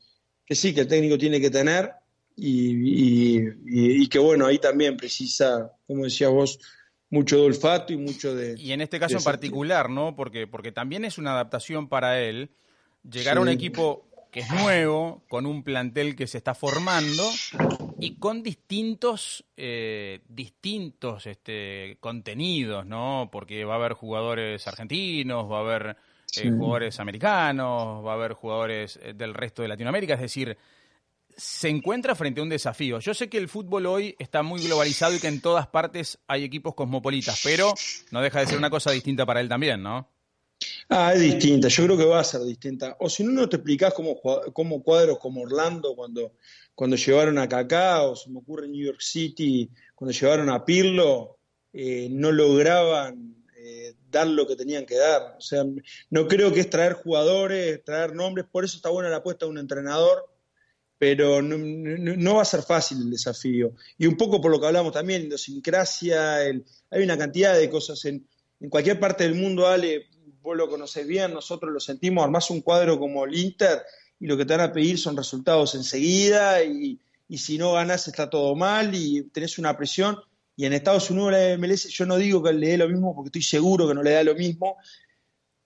[0.49, 1.91] sí, que el técnico tiene que tener
[2.37, 6.61] y, que bueno, ahí también precisa, como decías vos,
[7.11, 8.59] mucho de olfato y mucho de...
[8.59, 10.15] Y en este caso en particular, ¿no?
[10.15, 12.51] Porque, porque también es una adaptación para él
[13.09, 17.25] llegar a un equipo que es nuevo, con un plantel que se está formando
[17.99, 23.31] y con distintos, eh, distintos este, contenidos, ¿no?
[23.33, 25.97] Porque va a haber jugadores argentinos, va a haber
[26.37, 30.59] eh, jugadores americanos, va a haber jugadores eh, del resto de Latinoamérica, es decir,
[31.39, 32.99] se encuentra frente a un desafío.
[32.99, 36.43] Yo sé que el fútbol hoy está muy globalizado y que en todas partes hay
[36.43, 37.73] equipos cosmopolitas, pero
[38.11, 40.11] no deja de ser una cosa distinta para él también, ¿no?
[40.89, 42.97] Ah, es distinta, yo creo que va a ser distinta.
[42.99, 44.21] O si no, no te explicás cómo,
[44.53, 46.33] cómo cuadros como Orlando, cuando,
[46.75, 51.39] cuando llevaron a Kaká, o se me ocurre New York City, cuando llevaron a Pirlo,
[51.73, 55.37] eh, no lograban eh, dar lo que tenían que dar.
[55.39, 55.65] O sea,
[56.11, 59.53] no creo que es traer jugadores, traer nombres, por eso está buena la apuesta de
[59.53, 60.27] un entrenador,
[60.99, 63.73] pero no, va a ser fácil el desafío.
[63.97, 68.27] Y un poco por lo que hablamos también, idiosincrasia, hay una cantidad de cosas en,
[68.61, 70.07] en cualquier parte del mundo, Ale,
[70.43, 73.83] vos lo conocés bien, nosotros lo sentimos, armás un cuadro como el Inter
[74.19, 78.09] y lo que te van a pedir son resultados enseguida y, y si no ganas
[78.09, 80.17] está todo mal y tenés una presión.
[80.57, 83.29] Y en Estados Unidos la MLS, yo no digo que le dé lo mismo porque
[83.29, 84.77] estoy seguro que no le da lo mismo,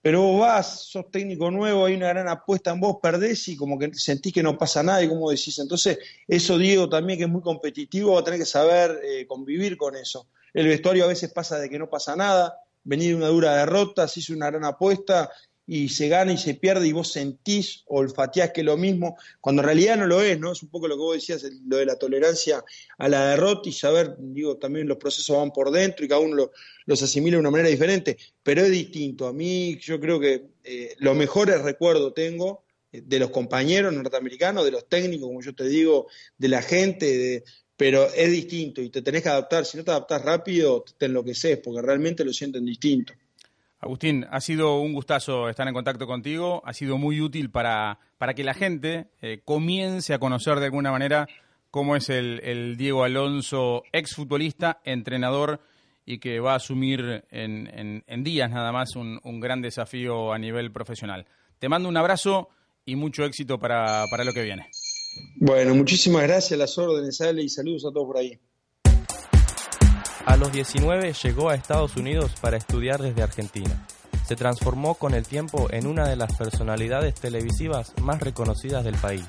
[0.03, 3.79] pero vos vas, sos técnico nuevo, hay una gran apuesta en vos, perdés y como
[3.79, 5.57] que sentís que no pasa nada y como decís.
[5.59, 9.77] Entonces, eso digo también que es muy competitivo, va a tener que saber eh, convivir
[9.77, 10.27] con eso.
[10.53, 14.05] El vestuario a veces pasa de que no pasa nada, venir de una dura derrota,
[14.09, 15.31] se hizo una gran apuesta
[15.65, 19.61] y se gana y se pierde y vos sentís olfateás que es lo mismo, cuando
[19.61, 20.51] en realidad no lo es, ¿no?
[20.51, 22.63] Es un poco lo que vos decías, lo de la tolerancia
[22.97, 26.51] a la derrota y saber, digo, también los procesos van por dentro y cada uno
[26.85, 29.27] los asimila de una manera diferente, pero es distinto.
[29.27, 34.65] A mí yo creo que eh, los mejores recuerdos tengo eh, de los compañeros norteamericanos,
[34.65, 37.43] de los técnicos, como yo te digo, de la gente, de,
[37.77, 39.65] pero es distinto y te tenés que adaptar.
[39.65, 43.13] Si no te adaptás rápido, te enloqueces porque realmente lo sienten distinto.
[43.83, 48.33] Agustín, ha sido un gustazo estar en contacto contigo, ha sido muy útil para, para
[48.33, 51.27] que la gente eh, comience a conocer de alguna manera
[51.69, 55.59] cómo es el, Diego Alonso, exfutbolista, entrenador
[56.05, 60.39] y que va a asumir en, en, días nada más un, un, gran desafío a
[60.39, 61.25] nivel profesional.
[61.59, 62.47] Te mando un abrazo
[62.85, 64.69] y mucho éxito para, para lo que viene.
[65.35, 68.39] Bueno, muchísimas gracias, las órdenes, Ale, y saludos a todos por ahí.
[70.25, 73.85] A los 19 llegó a Estados Unidos para estudiar desde Argentina.
[74.25, 79.25] Se transformó con el tiempo en una de las personalidades televisivas más reconocidas del país.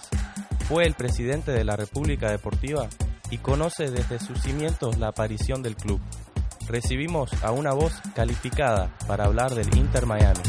[0.69, 2.89] Fue el presidente de la República Deportiva
[3.31, 6.01] y conoce desde sus cimientos la aparición del club.
[6.69, 10.43] Recibimos a una voz calificada para hablar del Inter Miami.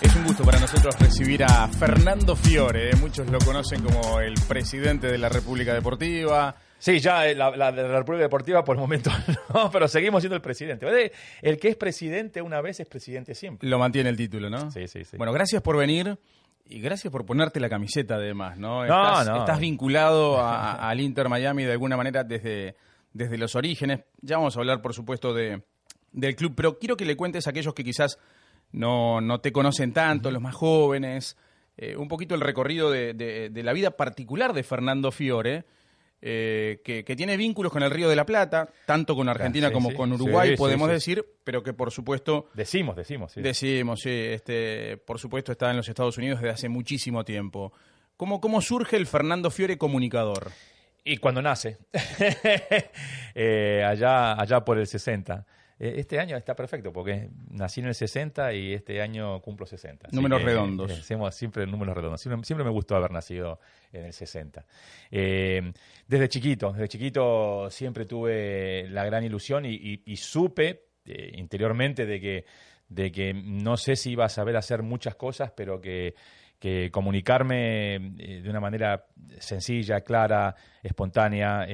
[0.00, 2.94] Es un gusto para nosotros recibir a Fernando Fiore.
[2.96, 7.70] Muchos lo conocen como el presidente de la República Deportiva, Sí, ya eh, la, la,
[7.70, 9.10] la, República Deportiva por el momento
[9.54, 11.12] no, pero seguimos siendo el presidente.
[11.40, 13.68] El que es presidente una vez es presidente siempre.
[13.68, 14.70] Lo mantiene el título, ¿no?
[14.70, 15.16] Sí, sí, sí.
[15.16, 16.18] Bueno, gracias por venir
[16.66, 18.84] y gracias por ponerte la camiseta además, ¿no?
[18.86, 19.40] No, estás, no.
[19.40, 22.76] estás vinculado al Inter Miami de alguna manera desde,
[23.12, 24.00] desde los orígenes.
[24.20, 25.62] Ya vamos a hablar, por supuesto, de,
[26.12, 28.18] del club, pero quiero que le cuentes a aquellos que quizás
[28.72, 31.36] no, no te conocen tanto, los más jóvenes,
[31.76, 35.64] eh, un poquito el recorrido de, de la vida particular de Fernando Fiore
[36.26, 40.10] eh, que, tiene vínculos con el Río de la Plata, tanto con Argentina como con
[40.10, 42.48] Uruguay, podemos decir, pero que por supuesto...
[42.54, 43.42] Decimos, decimos, sí.
[43.42, 44.08] Decimos, sí.
[44.10, 47.74] Este, por supuesto está en los Estados Unidos desde hace muchísimo tiempo.
[48.16, 50.50] ¿Cómo, cómo surge el Fernando Fiore comunicador?
[51.04, 51.76] Y cuando nace,
[53.34, 55.44] eh, allá, allá por el 60.
[55.78, 60.08] Eh, este año está perfecto porque nací en el 60 y este año cumplo 60.
[60.12, 60.90] Números redondos.
[60.90, 62.20] Eh, hacemos siempre números redondos.
[62.20, 63.58] Siempre, me gustó haber nacido
[63.92, 64.64] en el 60.
[65.10, 65.72] Eh,
[66.06, 72.44] desde chiquito, desde chiquito siempre tuve la gran ilusión y, supe interiormente de que,
[72.88, 76.14] de que no sé si iba a saber hacer muchas cosas, pero que
[76.56, 79.04] que comunicarme de una manera
[79.38, 81.66] sencilla, clara, espontánea,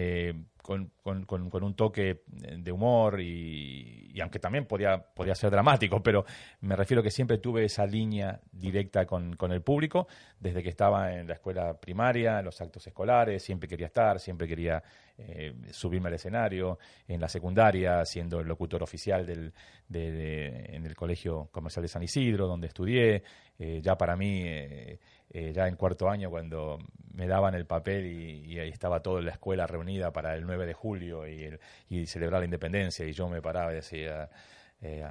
[0.71, 6.25] con, con, un toque de humor y, aunque también podía, podía ser dramático, pero
[6.61, 10.07] me refiero que siempre tuve esa línea directa con, el público,
[10.39, 14.47] desde que estaba en la escuela primaria, en los actos escolares, siempre quería estar, siempre
[14.47, 14.81] quería
[15.19, 16.79] eh, subirme al escenario,
[17.09, 19.53] en la secundaria, siendo el locutor oficial del,
[19.93, 23.25] en el Colegio Comercial de San Isidro, donde estudié,
[23.59, 24.43] eh, ya para mí...
[24.45, 24.99] Eh,
[25.33, 26.79] eh, ya en cuarto año cuando
[27.15, 30.75] me daban el papel y, ahí estaba toda la escuela reunida para el 9 de
[30.75, 31.57] julio y,
[31.89, 34.29] y celebrar la independencia y yo me paraba y decía,
[34.83, 35.05] eh,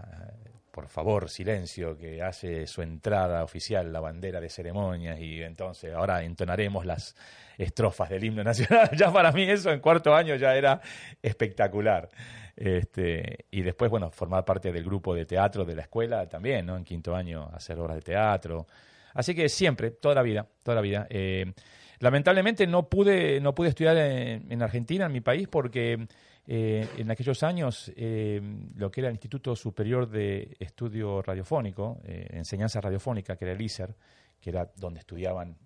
[0.72, 6.24] por favor, silencio, que hace su entrada oficial la bandera de ceremonias y entonces ahora
[6.24, 7.16] entonaremos las
[7.58, 8.90] estrofas del himno nacional.
[8.96, 10.82] ya para mí eso en cuarto año ya era
[11.22, 12.10] espectacular.
[12.56, 16.76] Este, y después, bueno, formar parte del grupo de teatro de la escuela también, ¿no?
[16.76, 18.68] En quinto año hacer obras de teatro.
[19.14, 21.08] Así que siempre, toda la vida, toda la vida.
[21.10, 21.54] Eh,
[22.00, 26.08] lamentablemente no pude, no pude estudiar en, Argentina, en mi país, porque
[26.48, 28.42] eh, en aquellos años eh,
[28.76, 33.96] lo que era el Instituto Superior de Estudio Radiofónico, Enseñanza Radiofónica, que era el ISER,
[34.40, 35.58] que era donde estudiaban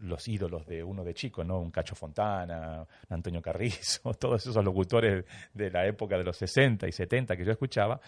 [0.00, 1.60] los ídolos de uno de chico, ¿no?
[1.60, 6.88] Un Cacho Fontana, un Antonio Carrizo, todos esos locutores de la época de los 60
[6.88, 8.00] y 70 que yo escuchaba,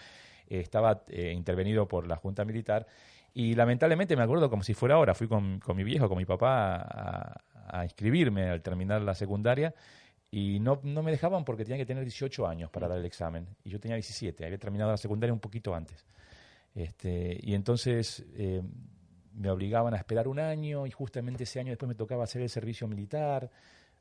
[0.47, 2.87] estaba intervenido por la Junta Militar
[3.33, 7.41] y lamentablemente me acuerdo como si fuera ahora, fui con, mi viejo, con mi papá
[7.67, 9.73] a, inscribirme al terminar la secundaria
[10.29, 13.47] y no, no me dejaban porque tenía que tener 18 años para dar el examen.
[13.63, 16.05] Y yo tenía 17, había terminado la secundaria un poquito antes.
[16.75, 18.61] Este, y entonces eh,
[19.33, 22.49] me obligaban a esperar un año y justamente ese año después me tocaba hacer el
[22.49, 23.49] servicio militar.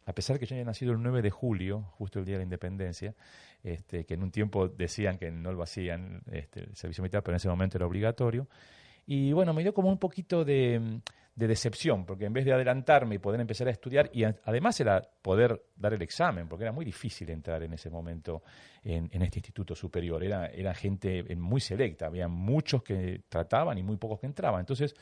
[0.05, 2.45] A pesar que yo había nacido el 9 de julio, justo el día de la
[2.45, 3.15] independencia,
[3.63, 7.35] este, que en un tiempo decían que no lo hacían este, el servicio militar, pero
[7.35, 8.49] en ese momento era obligatorio.
[9.07, 11.01] Y bueno, me dio como un poquito de,
[11.35, 15.01] de decepción, porque en vez de adelantarme y poder empezar a estudiar, y además era
[15.23, 18.43] poder dar el examen, porque era muy difícil entrar en ese momento
[18.85, 23.97] en, este instituto superior, era, era gente muy selecta, había muchos que trataban y muy
[23.97, 24.95] pocos que entraban, entonces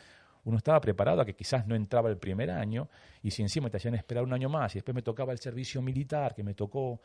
[0.45, 2.89] uno estaba preparado a que quizás no entraba el primer año,
[3.23, 5.83] y si encima te hacían esperar un año más, y después me tocaba el servicio
[5.83, 7.01] militar, que me tocó,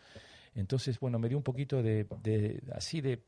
[0.54, 2.08] entonces, bueno, me dio un poquito de,
[2.74, 3.24] así de,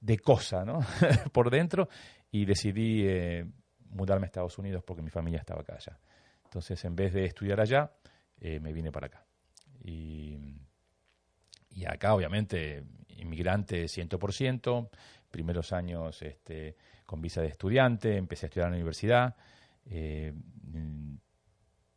[0.00, 0.80] de cosa, ¿no?
[1.32, 1.88] Por dentro,
[2.30, 3.06] y decidí...
[3.06, 3.46] Eh,
[3.90, 5.98] mudarme a Estados Unidos porque mi familia estaba acá allá.
[6.44, 7.92] Entonces, en vez de estudiar allá,
[8.40, 9.24] eh, me vine para acá.
[9.84, 10.38] Y,
[11.70, 14.88] y, acá, obviamente, inmigrante 100%,
[15.30, 19.36] primeros años este, con visa de estudiante, empecé a estudiar en la universidad,
[19.86, 20.32] eh,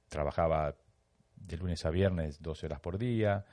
[0.09, 0.75] trabajaba
[1.35, 3.45] de lunes a viernes 12 horas por día,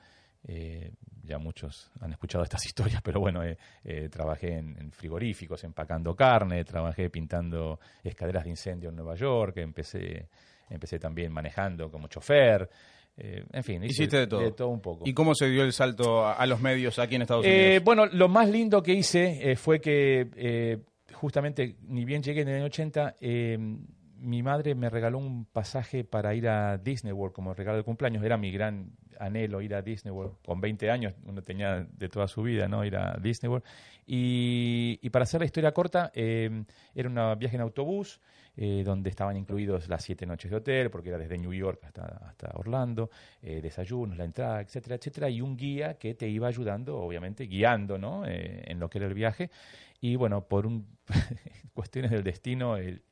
[0.47, 0.91] eh,
[1.23, 6.63] ya muchos han escuchado estas historias, pero bueno, eh, eh, trabajé en, frigoríficos, empacando carne,
[6.63, 10.27] trabajé pintando escaleras de incendio en Nueva York, empecé,
[10.69, 12.69] empecé también manejando como chofer.
[13.17, 14.41] en fin, hiciste de todo.
[14.41, 14.69] de todo.
[14.69, 15.03] un poco.
[15.05, 17.83] ¿Y cómo se dio el salto a, los medios aquí en Estados Unidos?
[17.83, 20.79] bueno, lo más lindo que hice fue que
[21.13, 23.17] justamente, ni bien llegué en el año 80,
[24.21, 28.23] mi madre me regaló un pasaje para ir a Disney World como regalo de cumpleaños.
[28.23, 30.35] Era mi gran anhelo ir a Disney World.
[30.45, 32.83] Con 20 años uno tenía de toda su vida, ¿no?
[32.85, 33.65] Ir a Disney World.
[34.05, 36.63] Y, para hacer la historia corta, eh,
[36.95, 38.19] era un viaje en autobús
[38.57, 42.05] eh, donde estaban incluidos las siete noches de hotel, porque era desde New York hasta,
[42.27, 43.09] hasta Orlando,
[43.41, 47.97] eh, desayunos, la entrada, etcétera, etcétera, y un guía que te iba ayudando, obviamente, guiando,
[47.97, 48.23] ¿no?
[48.25, 49.51] en lo que era el viaje.
[50.01, 50.97] Y bueno, por un
[51.73, 53.03] cuestiones del destino, el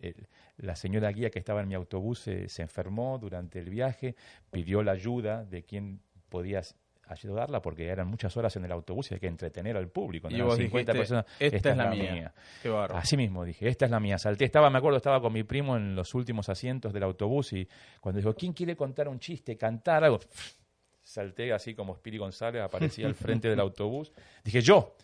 [0.57, 4.15] la señora guía que estaba en mi autobús se, enfermó durante el viaje,
[4.51, 6.61] pidió la ayuda de quien podía
[7.05, 10.29] ayudarla porque eran muchas horas en el autobús y hay que entretener al público.
[10.29, 11.25] Y vos personas.
[11.39, 12.33] Esta, es la mía.
[12.93, 14.17] Así mismo dije, esta es la mía.
[14.17, 17.67] Salté, estaba, me acuerdo, estaba con mi primo en los últimos asientos del autobús y
[18.01, 20.19] cuando dijo, ¿quién quiere contar un chiste, cantar algo?
[21.01, 24.11] Salté así como Spiri González, aparecía al frente del autobús.
[24.43, 24.95] Dije, yo.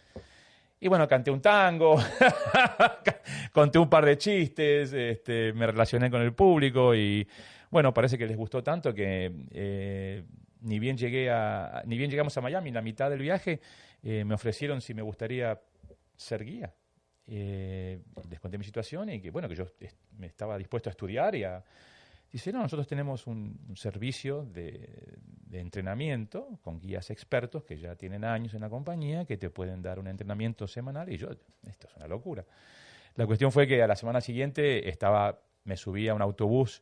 [0.83, 1.95] Y bueno, canté un tango,
[3.53, 7.25] conté un par de chistes, este, me relacioné con el público y
[7.69, 10.23] bueno, parece que les gustó tanto que eh,
[10.59, 13.61] ni bien llegué a, ni bien llegamos a Miami, la mitad del viaje,
[14.03, 15.57] eh, me ofrecieron si me gustaría
[16.17, 16.73] ser guía.
[17.27, 19.65] Eh, les conté mi situación y que bueno, que yo
[20.17, 21.63] me estaba dispuesto a estudiar y a,
[22.33, 25.19] Dice, no, nosotros tenemos un, servicio de,
[25.51, 29.99] entrenamiento con guías expertos que ya tienen años en la compañía, que te pueden dar
[29.99, 31.13] un entrenamiento semanal.
[31.13, 32.43] Y yo, esto es una locura.
[33.17, 36.81] La cuestión fue que a la semana siguiente estaba, me subí a un autobús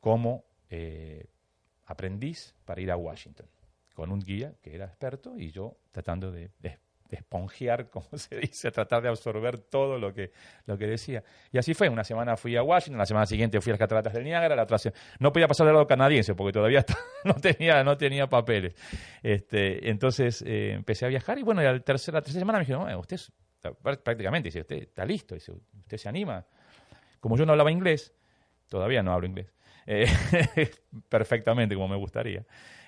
[0.00, 1.24] como eh,
[1.86, 3.46] aprendiz para ir a Washington,
[3.94, 6.78] con un guía que era experto y yo tratando de de
[7.16, 10.32] esponjear, como se dice, tratar de absorber todo lo que,
[10.66, 11.22] lo que decía.
[11.52, 14.12] Y así fue, una semana fui a Washington, la semana siguiente fui a las cataratas
[14.12, 14.78] del Niágara, la otra
[15.18, 16.84] no podía pasar del lado canadiense porque todavía
[17.24, 18.74] no, tenía, no tenía papeles.
[19.22, 23.18] Este, entonces eh, empecé a viajar y bueno, la tercera, semana me dijeron, usted
[23.82, 26.46] prácticamente, dice, usted está listo, dice, usted se anima.
[27.20, 28.14] Como yo no hablaba inglés,
[28.68, 29.52] todavía no hablo inglés,
[29.86, 30.06] eh,
[31.08, 32.44] perfectamente como me gustaría,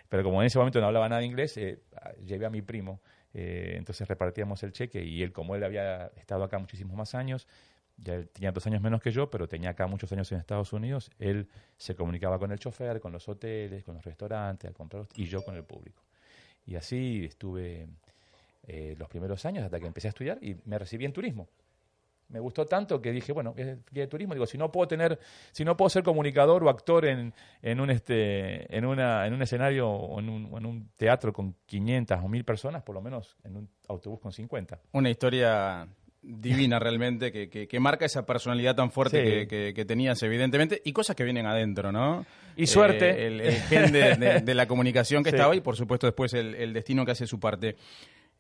[0.08, 1.80] pero como en ese momento no hablaba nada inglés, eh,
[2.24, 3.02] llevé a mi primo
[3.34, 7.46] eh, entonces repartíamos el cheque y él, como él había estado acá muchísimos más años,
[7.96, 11.10] ya tenía dos años menos que yo, pero tenía acá muchos años en Estados Unidos,
[11.18, 15.26] él se comunicaba con el chofer, con los hoteles, con los restaurantes, al comprar, y
[15.26, 16.02] yo con el público.
[16.66, 17.86] Y así estuve
[18.66, 21.48] eh, los primeros años hasta que empecé a estudiar y me recibí en turismo
[22.32, 25.18] me gustó tanto que dije, bueno, guía de turismo, digo, si no puedo tener,
[25.52, 29.42] si no puedo ser comunicador o actor en, en un este, en una, en un
[29.42, 33.36] escenario o en un, en un teatro con 500 o 1000 personas, por lo menos
[33.44, 34.80] en un autobús con 50.
[34.92, 35.86] Una historia
[36.22, 41.24] divina realmente, que, que, marca esa personalidad tan fuerte que, tenías, evidentemente, y cosas que
[41.24, 42.24] vienen adentro, ¿no?
[42.56, 43.10] Y suerte.
[43.10, 47.04] Eh, el, gen de, la comunicación que estaba y, por supuesto, después el, el destino
[47.04, 47.76] que hace su parte.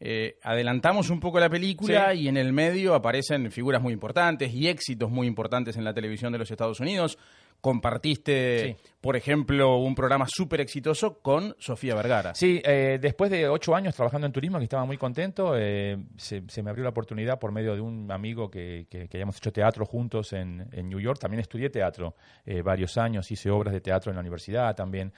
[0.04, 4.66] Eh, adelantamos un poco la película y en el medio aparecen figuras muy importantes y
[4.66, 7.16] éxitos muy importantes en la televisión de los Estados Unidos.
[7.60, 12.34] Compartiste, por ejemplo, un programa súper exitoso con Sofía Vergara.
[12.34, 16.42] Sí, eh, después de ocho años trabajando en turismo, que estaba muy contento, eh, se,
[16.64, 20.32] me abrió la oportunidad por medio de un amigo que, que, habíamos hecho teatro juntos
[20.32, 21.20] en, en New York.
[21.20, 22.16] También estudié teatro
[22.64, 25.12] varios años, hice obras de teatro en la universidad también.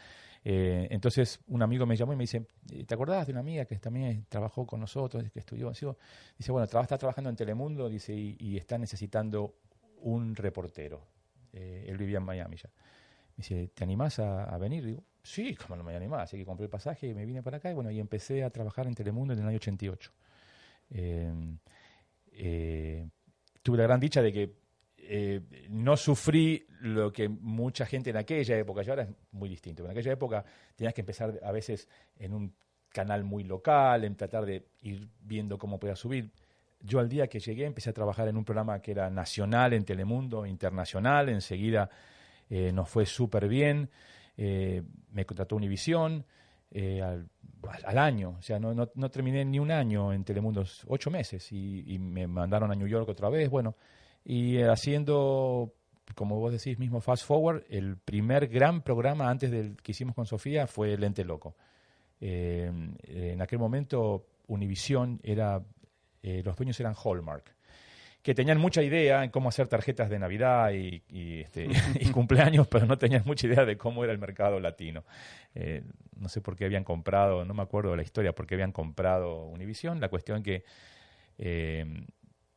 [0.47, 2.47] Eh, entonces un amigo me llamó y me dice,
[2.87, 5.71] ¿te acordás de una amiga que también trabajó con nosotros, que estudió?
[5.71, 9.55] Dice, bueno, está trabajando en Telemundo dice, y, está necesitando
[10.03, 11.01] un reportero.
[11.53, 12.69] Eh, él vivía en Miami ya.
[12.69, 14.85] Me dice, ¿te animás a, venir?
[14.85, 16.25] Digo, sí, ¿cómo no me animás?
[16.25, 18.51] Así que compré el pasaje y me vine para acá y bueno, y empecé a
[18.51, 20.13] trabajar en Telemundo en el año 88.
[20.91, 23.09] Eh,
[23.63, 24.64] tuve la gran dicha de que
[25.09, 29.85] eh, no sufrí lo que mucha gente en aquella época, y ahora es muy distinto,
[29.85, 30.45] en aquella época
[30.77, 31.89] tenías que empezar a veces
[32.19, 32.55] en un
[32.91, 36.31] canal muy local, en tratar de ir viendo cómo podía subir.
[36.81, 39.85] Yo al día que llegué empecé a trabajar en un programa que era nacional en
[39.85, 41.91] Telemundo, internacional, enseguida
[42.49, 43.91] eh, nos fue súper bien,
[44.37, 46.25] eh, me contrató Univisión
[46.75, 47.29] al,
[47.85, 51.85] al, año, o sea, no, no, terminé ni un año en Telemundo, ocho meses, y,
[51.87, 53.77] y me mandaron a New York otra vez, bueno,
[54.25, 55.75] y eh, haciendo,
[56.15, 60.27] como vos decís mismo, Fast Forward, el primer gran programa antes del que hicimos con
[60.27, 61.57] Sofía fue Lente Loco.
[62.21, 62.71] Eh,
[63.03, 65.63] en aquel momento Univision era,
[66.23, 67.55] eh, los dueños eran Hallmark
[68.23, 71.03] que tenían mucha idea en cómo hacer tarjetas de Navidad y,
[71.43, 71.69] este,
[72.01, 75.05] y, cumpleaños, pero no tenían mucha idea de cómo era el mercado latino.
[76.17, 78.73] no sé por qué habían comprado, no me acuerdo de la historia, por qué habían
[78.73, 80.01] comprado Univision.
[80.01, 80.65] La cuestión que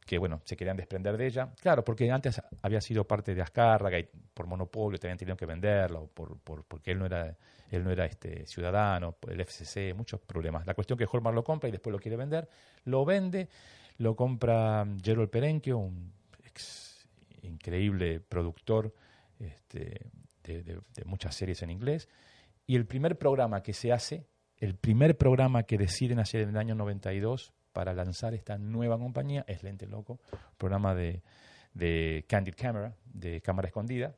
[0.08, 1.54] que bueno, se querían desprender de ella.
[1.62, 6.10] Claro, porque antes había sido parte de Azcárraga y por monopolio tenían tenido que venderlo,
[6.14, 7.36] por, por, porque él no era,
[7.70, 10.66] él no era este ciudadano, el FCC, muchos problemas.
[10.66, 12.50] La cuestión que Holmar lo compra y después lo quiere vender,
[12.86, 13.50] lo vende,
[13.98, 16.14] lo compra Gerald Perenchio, un
[17.42, 18.94] increíble productor
[19.40, 20.10] este,
[20.44, 22.08] de, de muchas series en inglés,
[22.66, 24.26] y el primer programa que se hace,
[24.58, 29.46] el primer programa que deciden hacer en el año 92 para lanzar esta nueva compañía
[29.48, 30.20] es Lente Loco,
[30.58, 31.22] programa de,
[31.76, 34.16] de Candid Camera, de cámara escondida,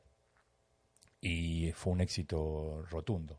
[1.19, 3.37] y fue un éxito rotundo,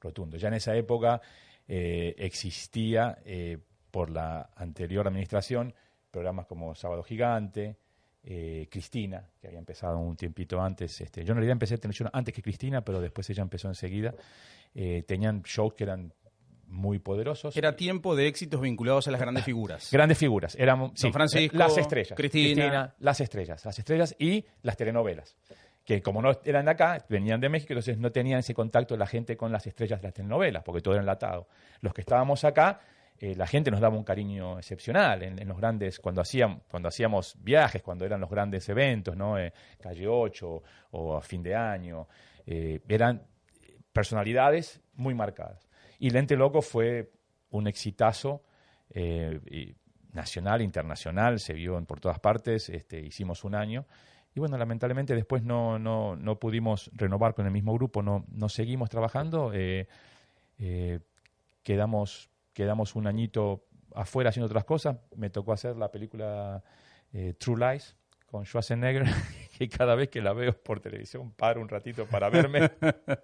[0.00, 0.36] rotundo.
[0.36, 1.20] Ya en esa época
[1.66, 3.58] eh, existía eh,
[3.90, 5.74] por la anterior administración
[6.12, 7.76] programas como Sábado Gigante,
[8.22, 11.00] eh, Cristina, que había empezado un tiempito antes.
[11.00, 14.14] Este, yo en realidad empecé televisión antes que Cristina, pero después ella empezó enseguida.
[15.08, 16.14] tenían shows que eran
[16.68, 17.56] muy poderosos.
[17.56, 19.90] Era tiempo de éxitos vinculados a las grandes figuras.
[19.90, 20.54] Grandes figuras.
[20.56, 22.16] Eran Francisco, las estrellas.
[22.16, 22.94] Cristina.
[22.98, 23.64] Las estrellas.
[23.64, 25.36] Las estrellas y las telenovelas.
[25.84, 29.06] Que como no eran de acá, venían de México, entonces no tenían ese contacto la
[29.06, 31.46] gente con las estrellas de las telenovelas, porque todo era enlatado.
[31.80, 32.80] Los que estábamos acá,
[33.18, 37.36] eh, la gente nos daba un cariño excepcional en, los grandes, cuando, hacíamos, cuando hacíamos
[37.40, 39.38] viajes, cuando eran los grandes eventos, ¿no?
[39.38, 42.08] Eh, Calle 8 o a fin de año.
[42.46, 43.22] Eh, eran
[43.92, 45.65] personalidades muy marcadas.
[45.98, 47.10] Y Lente Loco fue
[47.50, 48.42] un exitazo
[48.90, 49.74] eh,
[50.12, 53.86] nacional, internacional, se vio en, por todas partes, este, hicimos un año.
[54.34, 58.48] Y bueno, lamentablemente después no, no, no pudimos renovar con el mismo grupo, no, no
[58.48, 59.88] seguimos trabajando, eh,
[60.58, 61.00] eh,
[61.62, 64.98] quedamos, quedamos un añito afuera haciendo otras cosas.
[65.16, 66.62] Me tocó hacer la película
[67.38, 67.96] True Lies
[68.36, 69.06] con Schwarzenegger
[69.58, 72.70] y cada vez que la veo por televisión paro un ratito para verme.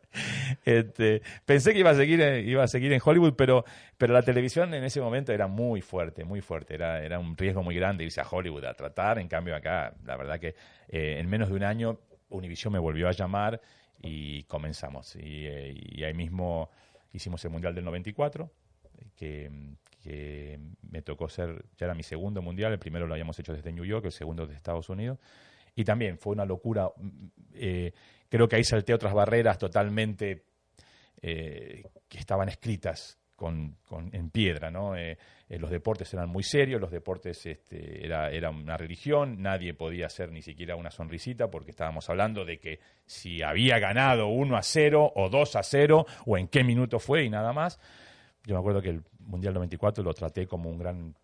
[0.65, 3.67] este, pensé que iba a seguir iba a seguir en Hollywood, pero
[3.99, 7.63] pero la televisión en ese momento era muy fuerte, muy fuerte, era era un riesgo
[7.63, 10.55] muy grande irse a Hollywood a tratar, en cambio acá la verdad que
[10.89, 12.01] eh, en menos de un año
[12.31, 13.61] Univision me volvió a llamar
[14.01, 15.15] y comenzamos.
[15.17, 16.71] Y, eh, y ahí mismo
[17.13, 18.51] hicimos el Mundial del 94
[19.17, 19.51] que,
[20.03, 20.59] que
[20.91, 23.85] me tocó ser, ya era mi segundo mundial, el primero lo habíamos hecho desde New
[23.85, 25.19] York, el segundo desde Estados Unidos,
[25.75, 27.93] y también fue una locura, mm, eh,
[28.29, 30.45] creo que ahí salté otras barreras totalmente
[31.21, 33.77] eh, que estaban escritas con,
[34.13, 34.97] en piedra, ¿no?
[34.97, 40.07] Eh, los deportes eran muy serios, los deportes este, era, era una religión, nadie podía
[40.07, 44.63] hacer ni siquiera una sonrisita porque estábamos hablando de que si había ganado 1 a
[44.63, 47.81] 0 o 2 a 0 o en qué minuto fue y nada más.
[48.45, 51.15] Yo me acuerdo que el Mundial 94 lo traté como un gran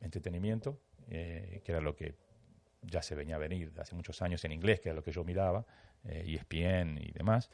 [0.00, 2.14] entretenimiento, eh, que era lo que
[2.82, 5.24] ya se venía a venir hace muchos años en inglés, que era lo que yo
[5.24, 5.64] miraba,
[6.04, 7.50] eh, ESPN y demás.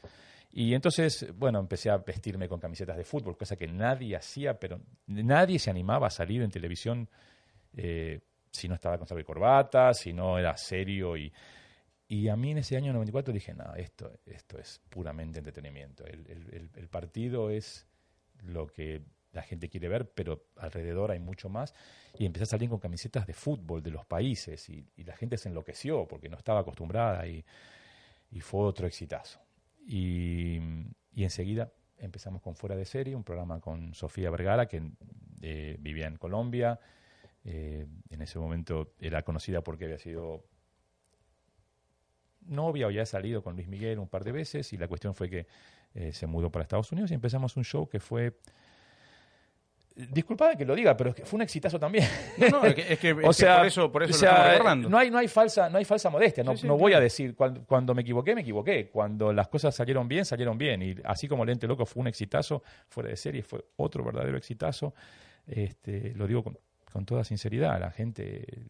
[0.51, 4.79] Y entonces, bueno, empecé a vestirme con camisetas de fútbol, cosa que nadie hacía, pero
[5.07, 7.09] nadie se animaba a salir en televisión
[7.73, 11.17] eh, si no estaba con saber corbata, si no era serio.
[11.17, 11.33] Y,
[12.07, 16.05] y a mí en ese año 94 dije, no, esto, esto es puramente entretenimiento.
[16.05, 17.85] el partido es
[18.43, 19.01] lo que
[19.35, 21.73] la gente quiere ver, pero alrededor hay mucho más.
[22.17, 25.49] Y empecé a salir con camisetas de fútbol de los países y, la gente se
[25.49, 27.45] enloqueció porque no estaba acostumbrada y,
[28.39, 29.39] fue otro exitazo.
[29.87, 30.59] Y,
[31.15, 34.81] enseguida empezamos con Fuera de Serie, un programa con Sofía Vergara, que
[35.41, 36.79] eh, vivía en Colombia.
[37.43, 40.43] Eh, en ese momento era conocida porque había sido
[42.47, 45.47] novia, había salido con Luis Miguel un par de veces y la cuestión fue que
[45.95, 48.37] eh, se mudó para Estados Unidos y empezamos un show que fue
[49.95, 52.05] Disculpad que lo diga, pero es que fue un exitazo también.
[52.51, 54.89] No, es que, por eso, por eso lo estamos recordando.
[54.89, 56.43] No hay, no hay falsa, no hay falsa modestia.
[56.43, 58.89] No, no voy a decir cuando, me equivoqué, me equivoqué.
[58.89, 60.81] Cuando las cosas salieron bien, salieron bien.
[60.81, 64.93] Y así como Lente Loco fue un exitazo fuera de serie, fue otro verdadero exitazo.
[65.47, 66.59] Este, lo digo con,
[66.91, 67.79] con toda sinceridad.
[67.79, 68.65] La gente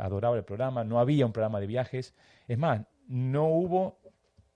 [0.00, 0.82] adoraba el programa.
[0.82, 2.14] No había un programa de viajes.
[2.48, 3.98] Es más, no hubo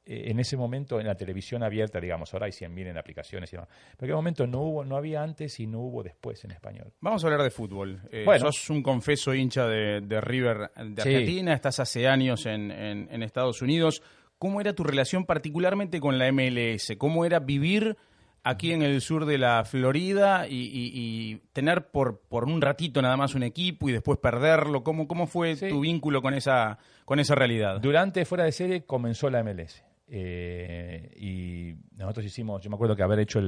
[0.07, 3.57] eh, en ese momento en la televisión abierta, digamos, ahora hay 100.000 en aplicaciones y
[3.57, 3.69] demás.
[3.97, 6.93] Pero en aquel momento no hubo, no había antes y no hubo después en español.
[7.01, 8.03] Vamos a hablar de fútbol.
[8.11, 13.23] Eh, bueno, sos un confeso hincha de, River de Argentina, estás hace años en, en,
[13.23, 14.03] Estados Unidos.
[14.39, 16.93] ¿Cómo era tu relación particularmente con la MLS?
[16.99, 17.97] ¿Cómo era vivir
[18.43, 23.35] aquí en el sur de la Florida y, tener por, por un ratito nada más
[23.35, 24.85] un equipo y después perderlo?
[24.85, 27.81] ¿Cómo, cómo fue tu vínculo con esa, con esa realidad?
[27.81, 29.83] Durante Fuera de Serie comenzó la MLS.
[30.17, 33.41] Eh, y nosotros hicimos, yo me acuerdo que haber hecho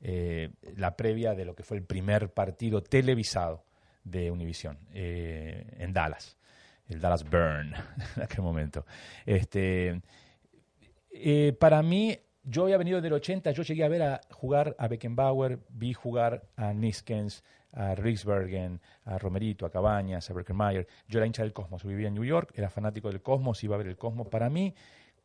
[0.00, 3.66] eh, la previa de lo que fue el primer partido televisado
[4.02, 6.38] de Univision eh, en Dallas,
[6.88, 7.74] el Dallas Burn
[8.16, 8.86] en aquel momento.
[9.26, 10.00] Este,
[11.58, 15.58] para mí, yo había venido del 80, yo llegué a ver a jugar a Beckenbauer,
[15.68, 20.86] vi jugar a Niskens, a Riksbergen, a Romerito, a Cabañas, a Berkenmeyer.
[21.08, 23.78] Yo era hincha del Cosmos, vivía en New York, era fanático del Cosmos, iba a
[23.78, 24.28] ver el Cosmos.
[24.28, 24.74] Para mí,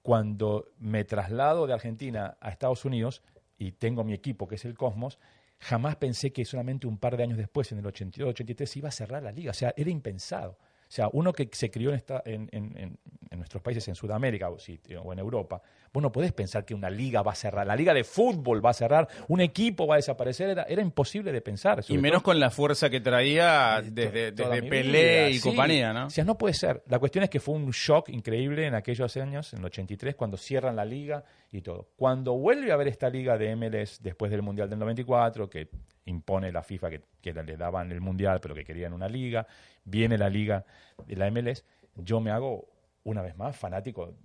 [0.02, 3.22] cuando me traslado de Argentina a Estados Unidos
[3.58, 5.20] y tengo mi equipo, que es el Cosmos,
[5.60, 9.22] jamás pensé que solamente un par de años después, en el 82-83, iba a cerrar
[9.22, 9.52] la liga.
[9.52, 10.52] O sea, era impensado.
[10.54, 12.97] O sea, uno que se crió en, en,
[13.38, 14.58] nuestros países, en Sudamérica o,
[15.04, 15.62] o, en Europa,
[15.93, 18.69] vos no podés pensar que una liga va a cerrar, la liga de fútbol va
[18.69, 21.83] a cerrar, un equipo va a desaparecer, era, era imposible de pensar.
[21.87, 26.07] Y menos con la fuerza que traía desde, desde Pelé y compañía, ¿no?
[26.07, 26.83] O sea, no puede ser.
[26.87, 30.37] La cuestión es que fue un shock increíble en aquellos años, en el 83, cuando
[30.37, 31.89] cierran la liga y todo.
[31.97, 35.69] Cuando vuelve a haber esta liga de MLS después del Mundial del 94, que
[36.05, 39.45] impone la FIFA que, que le daban el Mundial, pero que querían una liga,
[39.83, 40.65] viene la liga
[41.05, 41.65] de la MLS,
[41.95, 42.69] yo me hago
[43.03, 44.15] una vez más fanático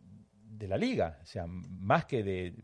[0.56, 2.54] de la liga, o sea, más que de...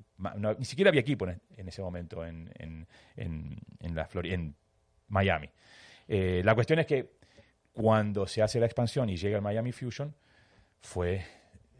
[0.58, 2.86] ni siquiera había equipo en, ese momento en, en,
[3.16, 4.54] en, la en
[5.08, 5.50] Miami.
[6.08, 7.10] Eh, la cuestión es que
[7.72, 10.14] cuando se hace la expansión y llega el Miami Fusion,
[10.80, 11.24] fue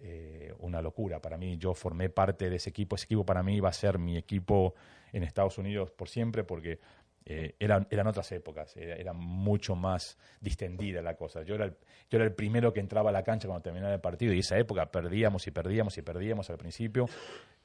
[0.01, 1.21] eh, una locura.
[1.21, 2.97] Para mí, yo formé parte de ese equipo.
[2.97, 4.75] Ese equipo para mí va a ser mi equipo
[5.13, 6.79] en Estados Unidos por siempre, porque
[7.25, 11.43] eh, eran, eran otras épocas, era, mucho más distendida la cosa.
[11.43, 11.77] Yo era, el,
[12.11, 14.59] yo era el primero que entraba a la cancha cuando terminaba el partido y esa
[14.59, 17.07] época perdíamos y perdíamos y perdíamos al principio.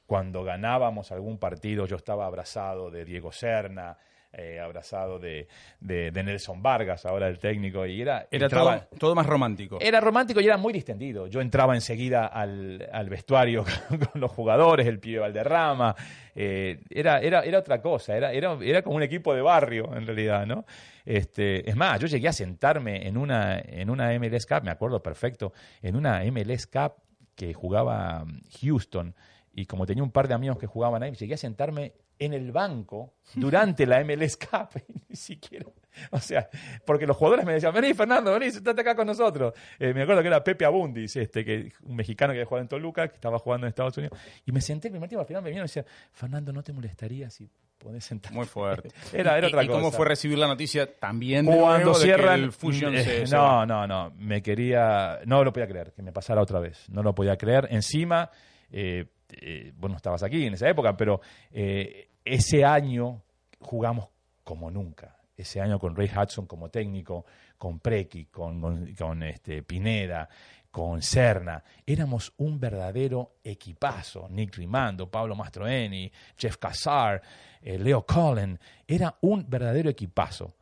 [0.06, 3.98] Cuando ganábamos algún partido yo estaba abrazado de Diego Serna,
[4.32, 5.48] eh, abrazado de,
[5.80, 8.28] de, Nelson Vargas, ahora el técnico, y era...
[8.30, 9.78] Era todo, todo, más romántico.
[9.80, 11.26] Era romántico y era muy distendido.
[11.28, 13.64] Yo entraba enseguida al, al vestuario
[14.12, 15.94] con los jugadores, el pibe Valderrama,
[16.34, 20.06] eh, era, era, era otra cosa, era, era, era como un equipo de barrio en
[20.06, 20.66] realidad, ¿no?
[21.04, 25.02] Este, es más, yo llegué a sentarme en una, en una MLS Cup, me acuerdo
[25.02, 25.52] perfecto,
[25.82, 26.92] en una MLS Cup
[27.34, 28.24] que jugaba
[28.60, 29.14] Houston,
[29.52, 32.52] y como tenía un par de amigos que jugaban ahí, llegué a sentarme en el
[32.52, 35.66] banco durante la MLS Cup, ni siquiera,
[36.10, 36.48] o sea,
[36.84, 39.54] porque los jugadores me decían, vení Fernando, vení, sentate acá con nosotros.
[39.78, 42.68] Eh, me acuerdo que era Pepe Abundis, este, que, un mexicano que había jugado en
[42.68, 45.42] Toluca, que estaba jugando en Estados Unidos, y me senté el primer tiempo, al final
[45.42, 47.48] me vinieron y decían, Fernando, ¿no te molestaría si
[47.78, 48.36] podés sentarte?
[48.36, 48.90] Muy fuerte.
[49.12, 52.94] era, era otra ¿Y cómo fue recibir la noticia también de Cuando cierran, el Fusion
[52.96, 56.88] eh, No, no, no, me quería, no lo podía creer, que me pasara otra vez,
[56.88, 57.68] no lo podía creer.
[57.70, 58.30] Encima,
[58.70, 61.20] eh, eh, vos no estabas aquí en esa época, pero
[61.50, 63.22] eh, ese año
[63.60, 64.08] jugamos
[64.44, 65.16] como nunca.
[65.36, 67.24] Ese año con Ray Hudson como técnico,
[67.56, 70.28] con Preki, con, este, Pineda,
[70.70, 71.62] con Serna.
[71.86, 74.28] Éramos un verdadero equipazo.
[74.30, 77.22] Nick Rimando, Pablo Mastroeni, Jeff Casar,
[77.62, 78.58] eh, Leo Cullen.
[78.86, 80.56] Era un verdadero equipazo.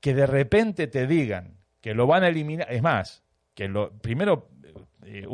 [0.00, 2.66] Que de repente te digan que lo van a eliminar.
[2.72, 3.22] Es más,
[3.54, 4.48] que lo primero
[5.06, 5.26] eh,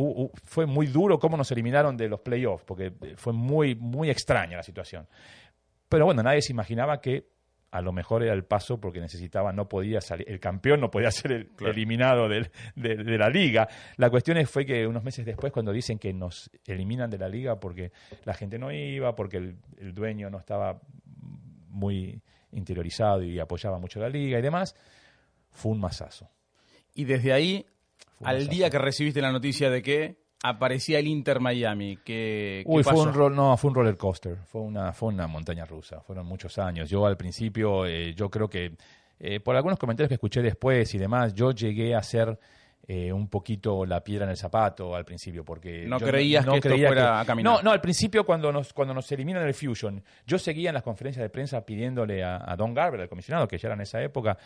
[0.44, 4.56] fue muy duro cómo nos eliminaron de los playoffs, porque eh, fue muy, muy extraña
[4.58, 5.08] la situación.
[5.88, 7.32] Pero bueno, nadie se imaginaba que
[7.70, 11.10] a lo mejor era el paso porque necesitaba, no podía salir, el campeón no podía
[11.10, 13.66] ser el, eliminado de, la liga.
[13.96, 17.58] La cuestión fue que unos meses después, cuando dicen que nos eliminan de la liga
[17.58, 17.92] porque
[18.24, 20.80] la gente no iba, porque el, el dueño no estaba
[21.68, 22.20] muy
[22.52, 24.76] interiorizado y apoyaba mucho la liga y demás,
[25.50, 26.30] fue un masazo.
[26.94, 27.64] Y desde ahí
[28.24, 32.94] al día que recibiste la noticia de que aparecía el Inter Miami, ¿qué, Uy, fue
[32.94, 36.90] un no, fue un roller coaster, fue una, fue una montaña rusa, fueron muchos años.
[36.90, 38.76] Yo al principio, eh, yo creo que
[39.20, 42.38] eh, por algunos comentarios que escuché después y demás, yo llegué a ser
[42.88, 46.56] eh, un poquito la piedra en el zapato al principio, porque no yo creías que
[46.56, 47.52] esto fuera a caminar.
[47.52, 50.82] No, no, al principio cuando nos, cuando nos eliminan el Fusion, yo seguía en las
[50.82, 54.36] conferencias de prensa pidiéndole a, Don Garber, el comisionado, que ya era en esa época,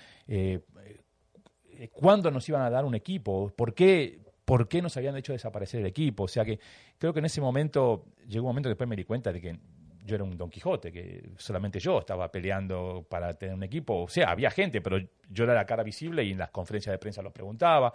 [1.79, 5.33] eh, cuándo nos iban a dar un equipo, por qué, por qué nos habían hecho
[5.33, 6.25] desaparecer el equipo.
[6.25, 6.59] O sea que
[6.99, 9.59] creo que en ese momento, llegó un momento que después me di cuenta de que
[10.05, 14.05] yo era un Don Quijote, que solamente yo estaba peleando para tener un equipo.
[14.05, 14.99] O sea, había gente, pero
[15.29, 17.93] yo era la cara visible y en las conferencias de prensa los preguntaba.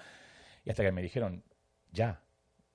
[0.65, 1.41] Y hasta que me dijeron,
[1.91, 2.21] ya,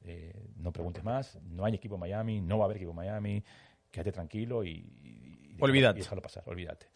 [0.05, 2.97] eh, no preguntes más, no hay equipo en Miami, no va a haber equipo en
[2.97, 3.45] Miami,
[3.91, 6.01] quédate tranquilo y, y, olvídate.
[6.01, 6.87] y déjalo pasar, olvídate.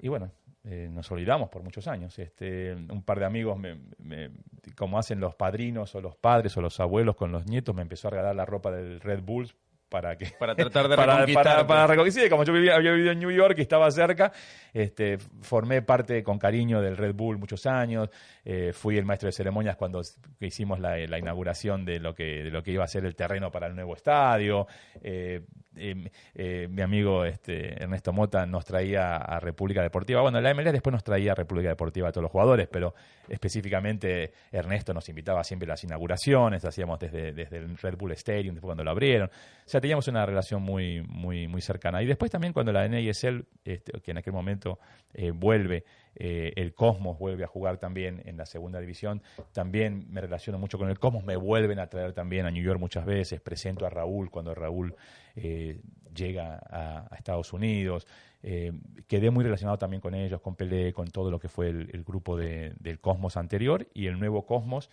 [0.00, 0.32] Y bueno,
[0.64, 2.18] eh, nos olvidamos por muchos años.
[2.18, 4.30] Este, un par de amigos, me,
[4.76, 8.08] como hacen los padrinos o los padres o los abuelos con los nietos, me empezó
[8.08, 9.54] a regalar la ropa del Red Bulls
[9.94, 11.96] para que para tratar de para, para, para
[12.28, 14.32] como yo vivía, había vivido en New York y estaba cerca
[14.72, 18.08] este formé parte con cariño del Red Bull muchos años
[18.44, 20.02] eh, fui el maestro de ceremonias cuando
[20.40, 23.52] hicimos la, la, inauguración de lo que de lo que iba a ser el terreno
[23.52, 24.66] para el nuevo estadio
[25.00, 25.42] eh,
[25.76, 30.20] Em, eh, mi amigo este, Ernesto Mota nos traía a República Deportiva.
[30.20, 32.94] Bueno, la MLS después nos traía a República Deportiva a todos los jugadores, pero
[33.28, 38.54] específicamente Ernesto nos invitaba siempre a las inauguraciones, hacíamos desde, desde el Red Bull Stadium,
[38.54, 39.28] después cuando lo abrieron.
[39.28, 42.02] O sea, teníamos una relación muy, muy, muy cercana.
[42.02, 44.78] Y después también cuando la NASL, este, que en aquel momento
[45.12, 49.20] eh, vuelve, eh, el Cosmos vuelve a jugar también en la segunda división,
[49.52, 52.80] también me relaciono mucho con el Cosmos, me vuelven a traer también a New York
[52.80, 54.96] muchas veces, presento a Raúl cuando Raúl
[55.36, 55.82] eh,
[56.14, 58.06] llega a, Estados Unidos.
[58.42, 58.72] Eh,
[59.06, 62.38] quedé muy relacionado también con ellos, con Pelé, con todo lo que fue el, grupo
[62.38, 64.88] del Cosmos anterior y el nuevo Cosmos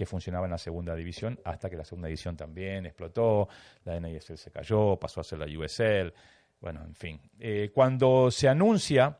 [0.00, 3.50] que funcionaba en la segunda división hasta que la segunda división también explotó,
[3.84, 6.14] la NASL se cayó, pasó a ser la USL,
[6.58, 7.20] bueno, en fin.
[7.38, 9.18] Eh, cuando se anuncia,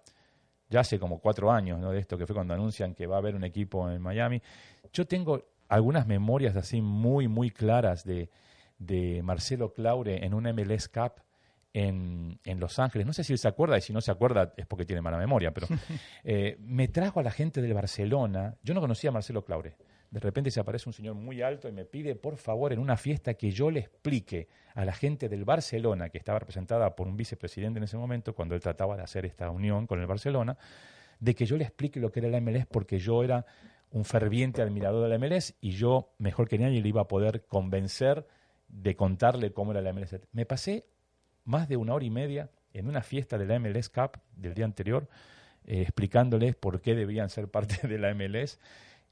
[0.71, 3.35] ya hace como cuatro años de esto, que fue cuando anuncian que va a haber
[3.35, 4.41] un equipo en Miami,
[4.91, 8.31] yo tengo algunas memorias así muy, muy claras de,
[8.79, 11.13] de Marcelo Claure en un MLS Cup
[11.75, 13.07] en, en, Los Ángeles.
[13.07, 15.19] No sé si él se acuerda, y si no se acuerda es porque tiene mala
[15.19, 15.67] memoria, pero
[16.25, 18.57] eh, me trajo a la gente del Barcelona.
[18.63, 19.77] Yo no conocía a Marcelo Claure.
[20.11, 22.97] De repente se aparece un señor muy alto y me pide, por favor, en una
[22.97, 27.17] fiesta que yo le explique a la gente del Barcelona, que estaba representada por un
[27.17, 30.59] vicepresidente en ese momento, cuando él trataba de hacer esta unión con el Barcelona,
[31.21, 33.47] de que yo le explique lo que era la MLS porque yo era
[33.91, 37.45] un ferviente admirador de la MLS y yo, mejor que nadie, le iba a poder
[37.47, 38.27] convencer
[38.69, 40.17] de contarle cómo era la MLS.
[40.33, 40.87] Me pasé
[41.45, 44.65] más de una hora y media en una fiesta de la MLS Cup del día
[44.65, 45.09] anterior,
[45.65, 48.59] eh, explicándoles por qué debían ser parte de la MLS.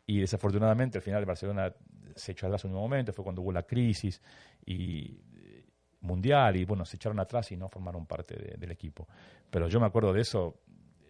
[0.09, 1.73] Y desafortunadamente al final Barcelona
[2.17, 4.21] se echó atrás en un momento, fue cuando hubo la crisis
[4.65, 5.67] y eh,
[6.01, 9.07] mundial y bueno, se echaron atrás y no formaron parte del equipo.
[9.51, 10.63] Pero yo me acuerdo de eso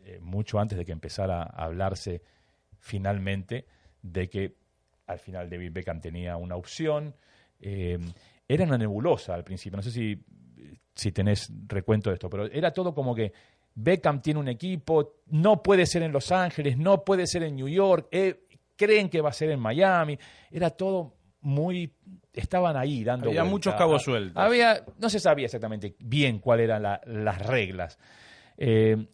[0.05, 2.23] eh, mucho antes de que empezara a hablarse
[2.81, 3.67] finalmente
[4.03, 4.57] de que
[5.07, 7.15] al final David Beckham tenía una opción
[7.61, 9.77] era una nebulosa al principio.
[9.77, 10.19] No sé si,
[10.95, 13.33] si tenés recuento de esto, pero era todo como que
[13.75, 17.69] Beckham tiene un equipo, no puede ser en Los Ángeles, no puede ser en New
[17.69, 18.48] York, eh,
[18.79, 20.19] creen que va a ser en Miami.
[20.51, 21.93] Era todo muy
[22.33, 26.83] estaban ahí dando había muchos cabos sueltos había no se sabía exactamente bien cuáles eran
[26.83, 27.97] las reglas
[28.57, 29.07] eh,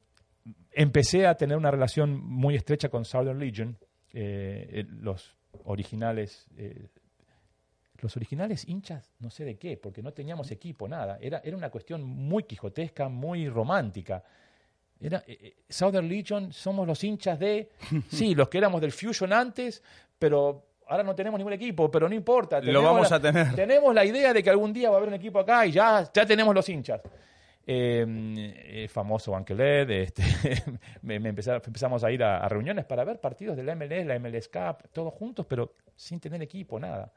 [0.72, 3.76] empecé a tener una relación muy estrecha con Southern Legion
[4.14, 6.48] eh, los originales
[8.04, 11.16] los originales hinchas, no sé de qué, porque no teníamos equipo, nada.
[11.22, 14.22] Era, era una cuestión muy quijotesca, muy romántica.
[15.04, 17.68] Era, eh, eh, Southern Legion somos los hinchas de,
[18.08, 19.82] sí, los que éramos del Fusion antes,
[20.18, 22.60] pero ahora no tenemos ningún equipo, pero no importa.
[22.60, 23.54] Lo vamos a tener.
[23.54, 26.10] Tenemos la idea de que algún día va a haber un equipo acá y ya,
[26.12, 27.02] ya tenemos los hinchas.
[27.66, 30.22] Eh, famoso Ankeled, este,
[31.02, 34.48] me, empezamos a ir a, a, reuniones para ver partidos de la MLS, la MLS
[34.48, 37.12] Cup, todos juntos, pero sin tener equipo, nada.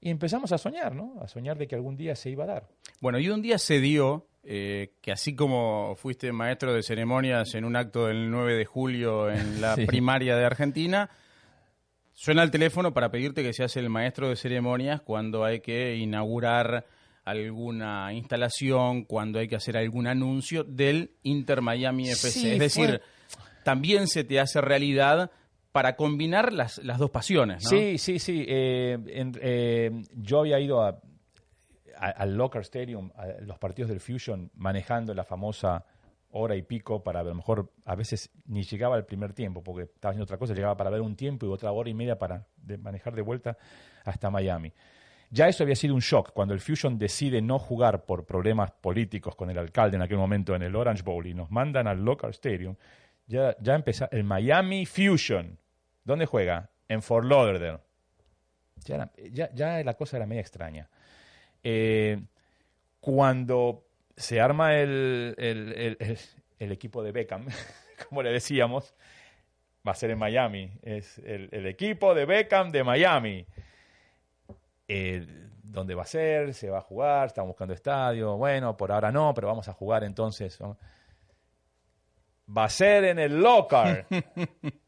[0.00, 1.14] Y empezamos a soñar, ¿no?
[1.22, 2.68] A soñar de que algún día se iba a dar.
[3.00, 7.64] Bueno, y un día se dio eh, que así como fuiste maestro de ceremonias en
[7.64, 11.10] un acto del 9 de julio en la primaria de Argentina,
[12.12, 16.86] suena el teléfono para pedirte que seas el maestro de ceremonias cuando hay que inaugurar
[17.24, 22.52] alguna instalación, cuando hay que hacer algún anuncio del Inter Miami FC.
[22.52, 23.00] es decir,
[23.62, 25.30] también se te hace realidad
[25.72, 27.64] para combinar las, las dos pasiones.
[27.64, 27.70] ¿no?
[27.70, 28.44] Sí, sí, sí.
[28.46, 31.00] Eh, eh, yo había ido a,
[32.10, 35.84] al Locker Stadium, los partidos del Fusion, manejando la famosa
[36.36, 39.84] hora y pico para a lo mejor a veces ni llegaba al primer tiempo porque
[39.84, 42.46] estaba haciendo otra cosa, llegaba para ver un tiempo y otra hora y media para
[42.80, 43.56] manejar de vuelta
[44.04, 44.72] hasta Miami.
[45.30, 49.34] Ya eso había sido un shock cuando el Fusion decide no jugar por problemas políticos
[49.36, 52.30] con el alcalde en aquel momento en el Orange Bowl y nos mandan al Locker
[52.30, 52.76] Stadium.
[53.26, 55.58] Ya, ya empezó el Miami Fusion,
[56.04, 56.70] ¿Dónde juega?
[56.88, 57.78] en Fort Lauderdale.
[58.84, 60.90] Ya, ya- ya la cosa era media extraña.
[61.64, 62.22] Eh,
[63.00, 63.84] cuando
[64.16, 65.96] se arma el, el-
[66.58, 67.46] el- equipo de Beckham,
[68.08, 68.94] como le decíamos,
[69.86, 70.70] va a ser en Miami.
[70.82, 73.46] Es el, equipo de Beckham de Miami.
[74.88, 75.26] Eh,
[75.62, 76.54] ¿Dónde va a ser?
[76.54, 77.26] ¿Se va a jugar?
[77.26, 78.36] Estamos buscando estadio.
[78.36, 80.58] Bueno, por ahora no, pero vamos a jugar entonces.
[82.56, 84.06] Va a ser en el locker.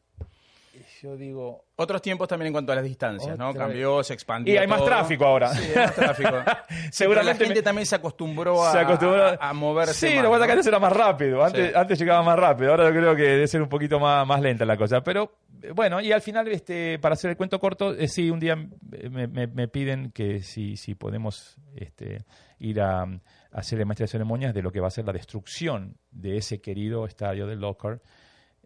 [1.01, 3.53] yo digo, Otros tiempos también en cuanto a las distancias, ¿no?
[3.53, 4.53] Cambió, se expandió.
[4.53, 5.49] Y hay más tráfico ahora.
[5.53, 6.29] Sí, hay más tráfico.
[6.91, 9.93] Seguramente la gente me- también se acostumbró a, se acostumbró a, a moverse.
[10.09, 10.53] Sí, más, lo que pasa es que ¿no?
[10.53, 11.43] antes era más rápido.
[11.43, 11.73] Antes, Sí.
[11.75, 12.71] antes llegaba más rápido.
[12.71, 15.01] Ahora yo creo que debe ser un poquito más, más lenta la cosa.
[15.01, 18.39] Pero eh, bueno, y al final, este, para hacer el cuento corto, eh, sí, un
[18.39, 22.25] día me, me- me piden que si, si podemos este,
[22.59, 23.09] ir a, a
[23.51, 26.59] hacer el maestro de ceremonias de lo que va a ser la destrucción de ese
[26.59, 28.01] querido estadio del Lockhart.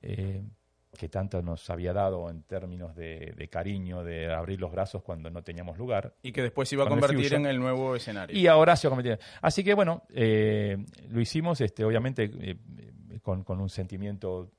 [0.01, 0.43] eh,
[1.01, 5.31] que tanto nos había dado en términos de, de cariño, de abrir los brazos cuando
[5.31, 6.13] no teníamos lugar.
[6.21, 8.37] Y que después se iba a el convertir en el nuevo escenario.
[8.37, 9.25] Y ahora se va a convertir.
[9.41, 10.77] Así que bueno, eh,
[11.09, 12.55] lo hicimos, este, obviamente, eh,
[13.09, 14.51] eh, con, con un sentimiento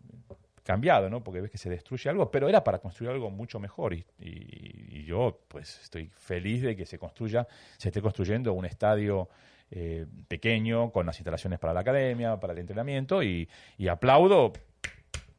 [0.64, 1.22] cambiado, ¿no?
[1.22, 3.94] Porque ves que se destruye algo, pero era para construir algo mucho mejor.
[3.94, 8.64] Y, y- y yo, pues, estoy feliz de que se construya, se esté construyendo un
[8.64, 9.28] estadio
[9.70, 14.52] eh, pequeño, con las instalaciones para la academia, para el entrenamiento, y, y aplaudo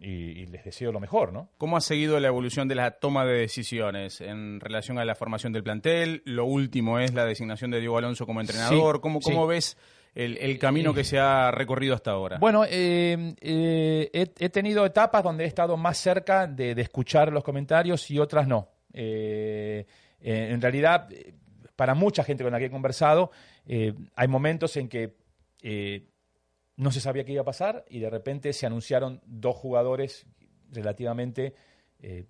[0.03, 1.49] y, y les deseo lo mejor, ¿no?
[1.57, 5.53] ¿Cómo ha seguido la evolución de la toma de decisiones en relación a la formación
[5.53, 6.21] del plantel?
[6.25, 8.97] Lo último es la designación de Diego Alonso como entrenador.
[8.97, 9.33] Sí, ¿Cómo, sí.
[9.47, 9.77] ves
[10.13, 12.37] el, el camino que se ha recorrido hasta ahora?
[12.37, 17.31] Bueno, eh, eh, he, he tenido etapas donde he estado más cerca de, de escuchar
[17.31, 18.69] los comentarios y otras no.
[18.93, 19.85] Eh,
[20.21, 21.09] en realidad,
[21.75, 23.31] para mucha gente con la que he conversado,
[24.15, 25.15] hay momentos en que
[26.77, 30.25] no se sabía qué iba a pasar y de repente se anunciaron dos jugadores
[30.71, 31.53] relativamente,
[32.01, 32.25] eh,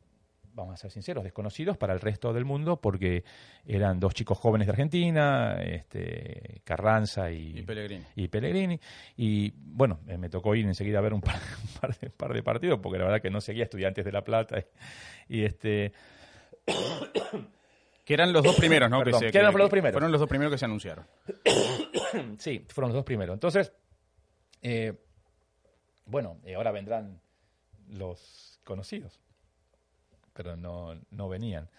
[0.55, 3.23] vamos a ser sinceros, desconocidos para el resto del mundo porque
[3.65, 8.03] eran dos chicos jóvenes de Argentina, este, Carranza y, Y Pellegrini.
[8.15, 8.79] y Pellegrini.
[9.17, 12.33] Y bueno, eh, me tocó ir enseguida a ver un par, un par de, par
[12.33, 14.59] de partidos porque la verdad que no seguía estudiantes de La Plata.
[15.27, 15.93] Y, y este
[18.05, 18.99] Que eran los dos primeros, ¿no?
[18.99, 19.93] Perdón, se- que eran los dos primeros.
[19.93, 21.05] Fueron los dos primeros que se anunciaron.
[22.37, 23.33] Sí, fueron los dos primeros.
[23.33, 23.73] Entonces,
[24.63, 24.93] eh,
[26.05, 27.19] bueno, eh, ahora vendrán
[27.89, 29.19] los conocidos,
[30.33, 31.69] pero no, no venían.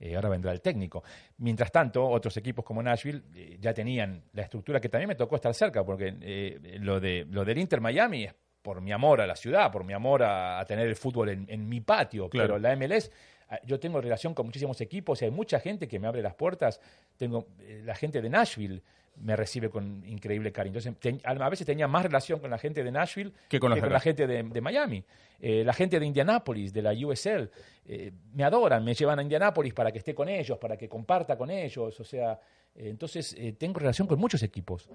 [0.00, 1.02] Eh, ahora vendrá el técnico.
[1.38, 5.36] Mientras tanto, otros equipos como Nashville eh, ya tenían la estructura que también me tocó
[5.36, 9.26] estar cerca, porque eh, lo, de, lo del Inter Miami es por mi amor a
[9.26, 12.54] la ciudad, por mi amor a, a tener el fútbol en, en mi patio, Claro.
[12.54, 13.10] pero la MLS,
[13.50, 16.34] ah, yo tengo relación con muchísimos equipos y hay mucha gente que me abre las
[16.34, 16.80] puertas.
[17.16, 18.82] Tengo eh, la gente de Nashville
[19.16, 20.78] me recibe con increíble cariño.
[20.78, 24.00] Entonces, te- a veces tenía más relación con la gente de Nashville Que con la
[24.00, 25.04] gente de, de Miami.
[25.40, 27.50] Eh, la gente de Indianápolis, de la USL,
[27.86, 31.36] eh, me adoran, me llevan a Indianápolis para que esté con ellos, para que comparta
[31.36, 32.00] con ellos.
[32.00, 32.38] O sea,
[32.74, 34.88] eh, entonces eh, tengo relación con muchos equipos.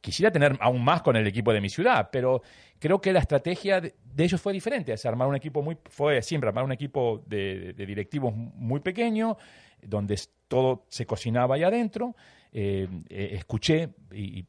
[0.00, 2.42] Quisiera tener aún más con el equipo de mi ciudad, pero
[2.78, 4.92] creo que la estrategia de, de ellos fue diferente.
[4.92, 9.36] Es armar un equipo muy, fue siempre armar un equipo de, de directivos muy pequeño,
[9.82, 10.14] donde
[10.54, 12.14] todo se cocinaba ahí adentro.
[12.52, 14.46] Eh, eh, escuché y,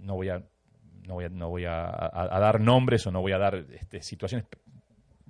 [0.00, 0.42] no voy a
[1.06, 1.70] no voy a, no voy a,
[2.40, 4.46] dar nombres o no voy a dar este, situaciones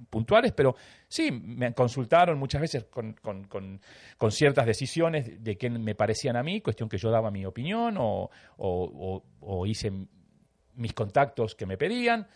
[0.08, 0.76] puntuales, pero
[1.08, 3.80] sí, me consultaron muchas veces con, con-
[4.30, 8.30] ciertas decisiones de qué me parecían a mí, cuestión que yo daba mi opinión o,
[9.66, 9.90] hice
[10.74, 12.28] mis contactos que me pedían.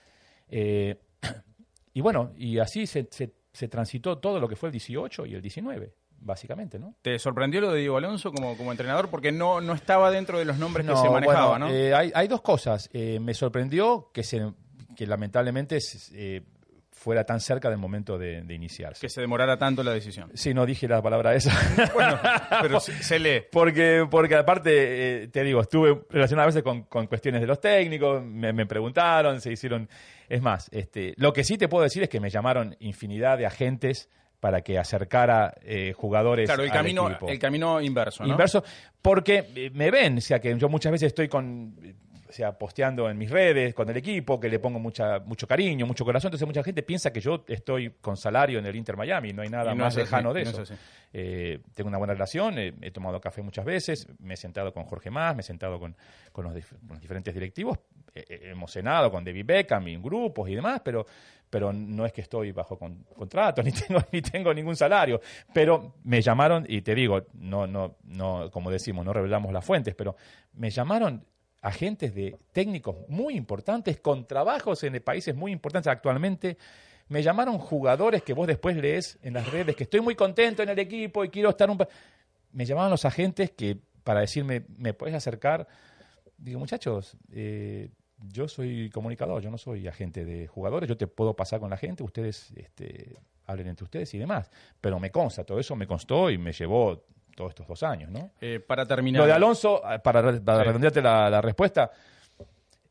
[0.48, 0.98] Eh,
[1.94, 5.34] y bueno, y así se, se- se transitó todo lo que fue el 18 y
[5.34, 6.94] el 19, básicamente, ¿no?
[7.02, 9.08] ¿Te sorprendió lo de Diego Alonso como, como entrenador?
[9.08, 11.72] Porque no, no estaba dentro de los nombres que se manejaban, bueno, ¿no?
[11.72, 12.90] eh, hay, hay dos cosas.
[12.92, 14.52] Eh, me sorprendió que, se,
[14.96, 15.78] que lamentablemente
[16.12, 16.42] eh,
[16.90, 19.00] fuera tan cerca del momento de, de iniciarse.
[19.00, 20.30] que se demorara tanto la decisión.
[20.34, 21.52] Sí, no dije la palabra esa.
[21.94, 22.18] Bueno,
[22.60, 23.42] pero se, lee.
[23.50, 28.24] Porque, porque aparte, te digo, estuve relacionado a veces con, con cuestiones de los técnicos,
[28.24, 29.88] me, me preguntaron, se hicieron...
[30.28, 33.46] Es más, este, lo que sí te puedo decir es que me llamaron infinidad de
[33.46, 34.10] agentes
[34.40, 37.28] para que acercara eh, jugadores Claro, el al camino, equipo.
[37.28, 38.30] el camino inverso, ¿no?
[38.30, 38.62] Inverso,
[39.00, 41.74] porque eh, me ven, o sea, que yo muchas veces estoy con,
[42.28, 45.86] o sea, posteando en mis redes con el equipo, que le pongo mucha, mucho cariño,
[45.86, 49.32] mucho corazón, entonces mucha gente piensa que yo estoy con salario en el Inter Miami,
[49.32, 50.62] no hay nada no más es así, lejano de no eso.
[50.62, 50.72] es.
[51.12, 54.84] Eh, tengo una buena relación, eh, he tomado café muchas veces, me he sentado con
[54.84, 55.96] Jorge Más, me he sentado con,
[56.32, 57.78] con los, dif- con los diferentes directivos,
[58.14, 61.06] eh, eh, hemos cenado con David Beckham y en grupos y demás, pero,
[61.50, 65.20] pero no es que estoy bajo con- contrato, ni tengo, ni tengo ningún salario.
[65.52, 69.94] Pero me llamaron, y te digo, no, no, no, como decimos, no revelamos las fuentes,
[69.94, 70.16] pero
[70.54, 71.24] me llamaron
[71.62, 76.56] agentes de técnicos muy importantes, con trabajos en países muy importantes actualmente,
[77.08, 80.68] Me llamaron jugadores que vos después lees en las redes que estoy muy contento en
[80.70, 81.78] el equipo y quiero estar un...
[82.52, 85.68] Me llamaban los agentes que para decirme, ¿me puedes acercar?
[86.36, 91.34] Digo, muchachos, eh, yo soy comunicador, yo no soy agente de jugadores, yo te puedo
[91.34, 94.50] pasar con la gente, ustedes este, hablen entre ustedes y demás.
[94.80, 97.04] Pero me consta, todo eso me constó y me llevó
[97.34, 98.30] todos estos dos años, ¿no?
[98.40, 99.20] Eh, para terminar.
[99.20, 101.90] Lo de Alonso, ah, para, redondearte la, respuesta,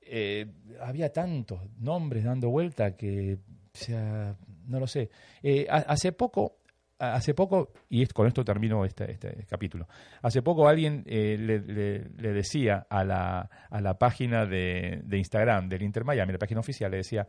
[0.02, 0.46] eh,
[0.82, 3.38] había tantos nombres dando vuelta que,
[3.74, 4.36] o sea,
[4.68, 5.10] no lo sé.
[5.42, 6.58] Eh, hace poco,
[6.98, 9.88] hace poco, y con esto termino este, este capítulo,
[10.22, 11.60] hace poco alguien le,
[12.34, 16.98] decía a la, a la página de, Instagram del Inter Miami, la página oficial, le
[16.98, 17.28] decía,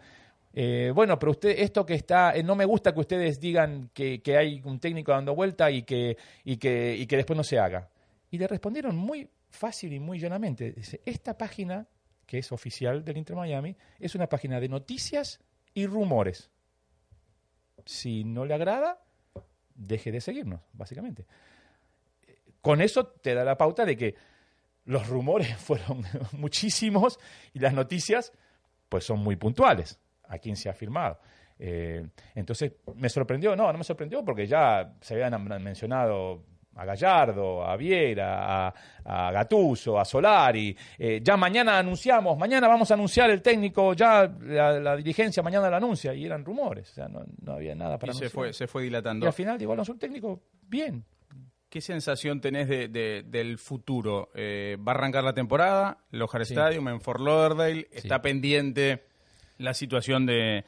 [0.52, 4.20] eh, bueno, pero usted, esto que está, eh, no me gusta que ustedes digan que,
[4.38, 7.90] hay un técnico dando vuelta y que, y, que, y que después no se haga.
[8.30, 10.72] Y le respondieron muy fácil y muy llanamente.
[10.72, 11.86] Dice, esta página,
[12.26, 15.40] que es oficial del Inter Miami, es una página de noticias
[15.74, 16.50] y rumores.
[17.84, 18.98] Si no le agrada,
[19.76, 21.26] deje de seguirnos, básicamente.
[22.60, 24.14] Con eso te da la pauta de que
[24.84, 27.18] los rumores fueron muchísimos
[27.52, 28.32] y las noticias
[28.88, 29.98] pues son muy puntuales
[30.28, 31.18] a quién se ha firmado.
[31.58, 33.56] Eh, entonces, ¿me sorprendió?
[33.56, 36.44] No, no me sorprendió porque ya se habían mencionado
[36.76, 38.74] a Gallardo, a Viera, a,
[39.04, 40.76] a Gatuso, a Solari.
[40.98, 45.76] Eh, ya mañana anunciamos, mañana vamos a anunciar el técnico, ya la, dirigencia mañana lo
[45.76, 48.82] anuncia, y eran rumores, o sea, no, había nada para y se fue, se fue
[48.82, 49.26] dilatando.
[49.26, 51.04] Y al final, digo, Alonso, un técnico, bien.
[51.68, 54.30] ¿Qué sensación tenés de, del futuro?
[54.34, 55.98] Eh, ¿Va a arrancar la temporada?
[56.10, 59.04] Lojar Stadium en Fort Lauderdale, está pendiente
[59.58, 60.64] la situación de,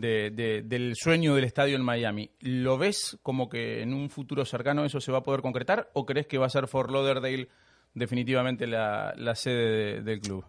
[0.00, 2.30] del sueño del estadio en Miami.
[2.40, 6.06] ¿Lo ves como que en un futuro cercano eso se va a poder concretar o
[6.06, 7.48] crees que va a ser Fort Lauderdale
[7.94, 10.44] definitivamente la, sede del club?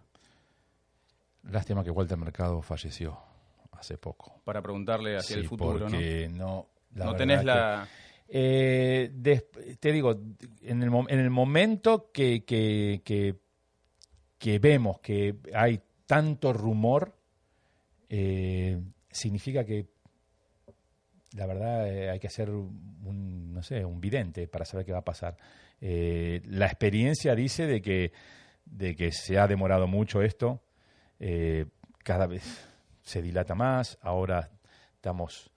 [1.44, 3.18] Lástima que Walter Mercado falleció
[3.72, 4.42] hace poco.
[4.44, 6.68] Para preguntarle hacia el futuro, porque ¿no?
[6.92, 7.88] No, tenés la...
[8.32, 9.12] Eh,
[9.80, 10.20] te digo,
[10.62, 13.02] en el, en el momento que, que,
[14.38, 17.16] que vemos que hay tanto rumor,
[18.10, 18.82] eh,
[19.20, 19.88] significa que
[21.36, 25.00] la verdad eh, hay que ser un, no sé, un vidente para saber qué va
[25.00, 25.38] a pasar.
[25.82, 28.12] Eh, la experiencia dice de que,
[28.66, 30.62] de que se ha demorado mucho esto,
[32.04, 32.66] cada vez
[33.02, 34.50] se dilata más, ahora
[34.96, 35.52] estamos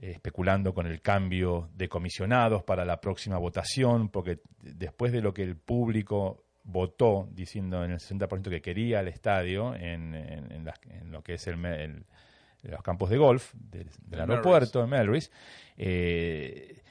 [0.00, 5.42] especulando con el cambio de comisionados para la próxima votación, porque después de lo que
[5.42, 11.34] el público votó diciendo en el 60% que quería el estadio en, en, lo que
[11.34, 12.04] es el,
[12.62, 13.88] los campos de golf del,
[14.18, 15.30] aeropuerto de Melrose,
[15.76, 16.82] eh,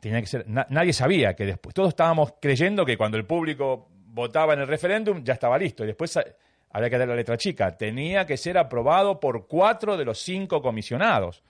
[0.00, 4.54] tenía que ser, nadie sabía que después, todos estábamos creyendo que cuando el público votaba
[4.54, 6.18] en el referéndum ya estaba listo y después
[6.70, 10.62] había que dar la letra chica, tenía que ser aprobado por cuatro de los cinco
[10.62, 11.42] comisionados,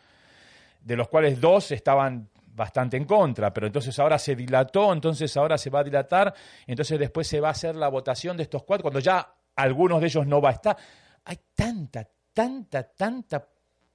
[0.81, 5.57] de los cuales dos estaban bastante en contra, pero entonces ahora se dilató, entonces ahora
[5.57, 6.35] se va a dilatar,
[6.67, 10.07] entonces después se va a hacer la votación de estos cuatro, cuando ya algunos de
[10.07, 10.77] ellos no va a estar.
[11.25, 13.49] Hay tanta, tanta, tanta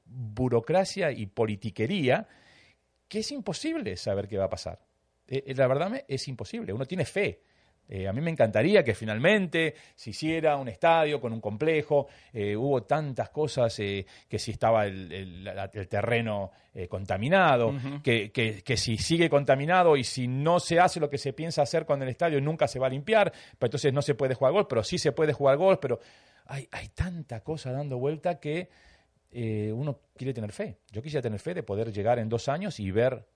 [0.06, 2.28] burocracia y politiquería
[3.08, 4.80] que es imposible saber qué va a pasar.
[5.28, 7.42] Eh, eh, la verdad es imposible, uno tiene fe
[7.88, 12.08] eh, a mí me encantaría que finalmente se hiciera un estadio con un complejo.
[12.34, 16.52] Eh, hubo tantas cosas eh, que si estaba el, terreno
[16.90, 17.74] contaminado,
[18.04, 21.86] que, que, si sigue contaminado y si no se hace lo que se piensa hacer
[21.86, 24.68] con el estadio nunca se va a limpiar, pero entonces no se puede jugar gol,
[24.68, 26.00] pero sí se puede jugar gol, pero
[26.46, 28.70] hay, hay tanta cosa dando vuelta que
[29.74, 30.78] uno quiere tener fe.
[30.92, 33.28] Yo quisiera tener fe de poder llegar en dos años y ver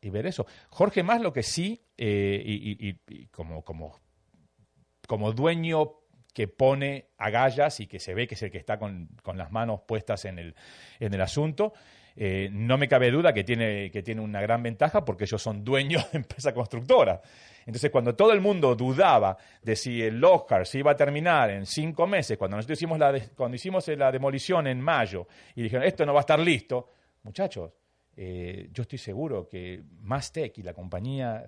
[0.00, 0.46] y ver eso.
[0.70, 3.98] Jorge más lo que sí, eh, y, como, como,
[5.06, 5.94] como dueño
[6.32, 9.80] que pone agallas y que se ve que es el que está con, las manos
[9.86, 10.54] puestas en el,
[11.00, 11.72] en el asunto,
[12.18, 15.62] eh, no me cabe duda que tiene, que tiene una gran ventaja porque ellos son
[15.62, 17.20] dueños de empresa constructora.
[17.66, 21.66] Entonces, cuando todo el mundo dudaba de si el Lockhart se iba a terminar en
[21.66, 26.06] cinco meses, cuando nosotros hicimos la, cuando hicimos la demolición en mayo y dijeron, esto
[26.06, 26.88] no va a estar listo,
[27.24, 27.72] muchachos,
[28.16, 31.44] eh, yo estoy seguro que Mastec y la compañía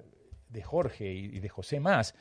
[0.48, 2.14] de Jorge y de José más,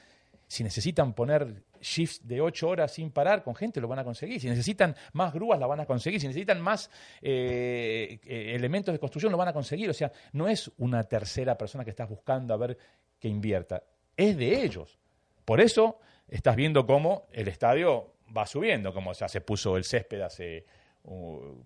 [0.48, 4.39] si necesitan poner shifts de ocho horas sin parar con gente, lo van a conseguir.
[4.39, 6.22] Si necesitan más grúas, la van a conseguir.
[6.22, 6.89] Si necesitan más
[7.22, 9.89] eh, eh, elementos de construcción, lo van a conseguir.
[9.89, 12.78] O sea, no es una tercera persona que estás buscando a ver
[13.20, 13.84] que invierta.
[14.16, 14.98] Es de ellos.
[15.43, 20.66] Por eso estás viendo cómo el estadio va subiendo, como se puso el césped hace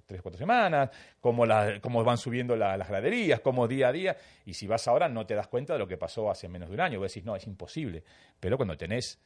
[0.06, 0.90] tres, cuatro semanas,
[1.20, 1.46] cómo,
[1.82, 5.36] cómo van subiendo las graderías, cómo día a día, y si vas ahora no te
[5.36, 7.48] das cuenta de lo que pasó hace menos de un año, vos decís, no, es
[7.48, 8.04] imposible,
[8.40, 9.20] pero cuando tenés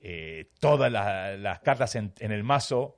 [0.00, 2.96] eh, todas las cartas en, el mazo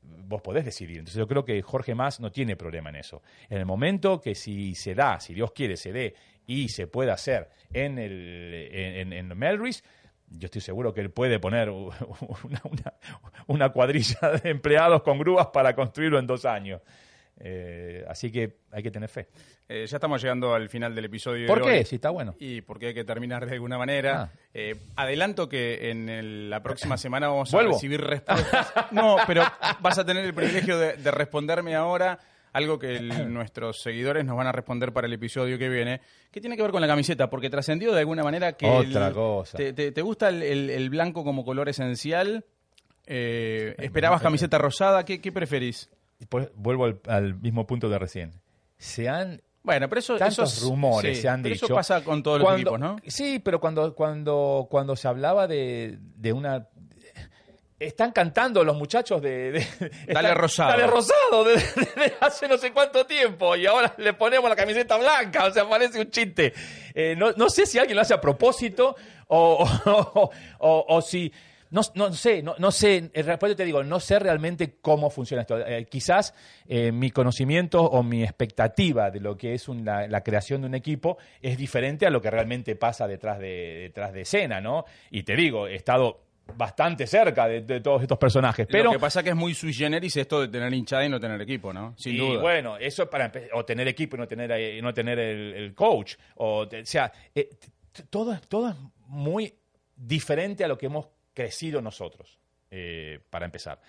[0.00, 0.98] vos podés decidir.
[0.98, 3.22] Entonces yo creo que Jorge Más no tiene problema en eso.
[3.48, 6.14] En el momento que si se da, si Dios quiere, se dé
[6.46, 9.28] y se puede hacer en, el, en, en
[10.30, 11.70] yo estoy seguro que él puede poner
[13.46, 16.80] una, cuadrilla de empleados con grúas para construirlo en dos años.
[17.38, 19.28] Eh, así que hay que tener fe.
[19.68, 21.46] Eh, ya estamos llegando al final del episodio.
[21.46, 21.84] ¿Por qué?
[21.84, 22.34] Si está bueno.
[22.38, 24.22] Y porque hay que terminar de alguna manera.
[24.22, 24.38] Ah.
[24.54, 28.72] Eh, adelanto que en la próxima semana vamos a recibir respuestas.
[28.92, 29.42] no, pero
[29.80, 32.18] vas a tener el privilegio de, responderme ahora
[32.56, 36.00] algo que nuestros seguidores nos van a responder para el episodio que viene,
[36.30, 38.66] que tiene que ver con la camiseta, porque trascendió de alguna manera que...
[38.66, 39.58] Otra cosa.
[39.58, 42.44] Te, gusta el, blanco como color esencial?
[43.06, 45.04] ¿Esperabas camiseta rosada?
[45.04, 45.90] ¿Qué, qué preferís?
[46.30, 48.32] Pues vuelvo al, mismo punto de recién.
[48.78, 51.66] Se han bueno, pero eso, tantos rumores se han dicho.
[51.66, 52.98] Eso pasa con todos los equipos, ¿no?
[53.04, 56.68] Sí, pero cuando cuando cuando se hablaba de, de una
[57.78, 59.64] están cantando los muchachos de,
[60.06, 60.70] Dale Rosado.
[60.70, 65.46] Dale Rosado desde hace no sé cuánto tiempo y ahora le ponemos la camiseta blanca,
[65.46, 66.52] o sea, parece un chiste.
[66.94, 68.96] Eh, no, no, sé si alguien lo hace a propósito
[69.28, 69.68] o,
[70.58, 71.32] o, o si
[71.70, 75.58] no, no sé, no, no sé, después te digo, no sé realmente cómo funciona esto.
[75.58, 76.34] Eh, quizás
[76.66, 81.18] eh, mi conocimiento o mi expectativa de lo que es la creación de un equipo
[81.42, 84.84] es diferente a lo que realmente pasa detrás de, detrás de escena, ¿no?
[85.10, 88.66] Y te digo, he estado bastante cerca de, todos estos personajes.
[88.70, 91.20] Pero, lo que pasa que es muy sui generis esto de tener hinchada y no
[91.20, 91.94] tener equipo, ¿no?
[91.96, 95.18] Sin y bueno, eso es para o tener equipo y no tener, eh, no tener
[95.18, 96.14] el, coach.
[96.36, 97.12] O, o sea,
[98.10, 98.76] todo, todo es
[99.06, 99.52] muy
[99.96, 102.38] diferente a lo que hemos crecido nosotros,
[102.70, 103.80] eh, para empezar.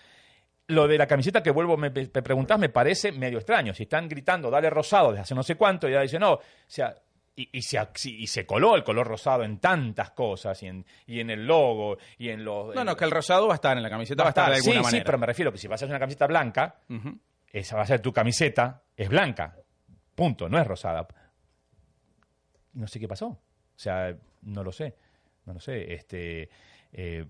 [0.68, 3.74] Lo de la camiseta que vuelvo, me, me, preguntás, me parece medio extraño.
[3.74, 6.42] Si están gritando, dale rosado desde hace no sé cuánto, y ya dicen, no, o
[6.68, 6.94] sea,
[7.38, 11.30] y, se, y, se, coló el color rosado en tantas cosas, y en, y en
[11.30, 12.74] el logo, y en los...
[12.74, 14.56] No, no, que el rosado va a estar en la camiseta, va a estar, de
[14.56, 15.04] alguna sí, manera.
[15.04, 16.80] Sí, pero me refiero que si vas a hacer una camiseta blanca,
[17.52, 19.56] esa va a ser tu camiseta, es blanca,
[20.16, 21.08] punto, no es rosada.
[22.74, 23.40] No sé qué pasó, o
[23.76, 24.96] sea, no lo sé,
[25.46, 26.50] no lo sé, este...
[26.92, 27.24] Eh,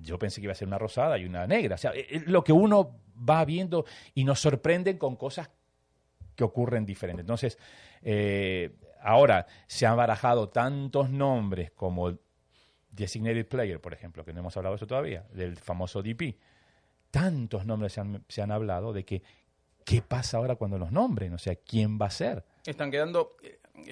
[0.00, 1.74] yo pensé que iba a ser una rosada y una negra.
[1.74, 3.84] O sea, es eh, eh, lo que uno va viendo
[4.14, 5.50] y nos sorprenden con cosas
[6.36, 7.24] que ocurren diferentes.
[7.24, 7.58] Entonces,
[9.02, 12.18] ahora se han barajado tantos nombres como
[12.90, 16.36] Designated Player, por ejemplo, que no hemos hablado de eso todavía, del famoso DP.
[17.10, 19.22] Tantos nombres se han, se han hablado de que,
[19.84, 21.32] ¿qué pasa ahora cuando los nombren?
[21.32, 22.44] O sea, ¿quién va a ser?
[22.66, 23.36] Están quedando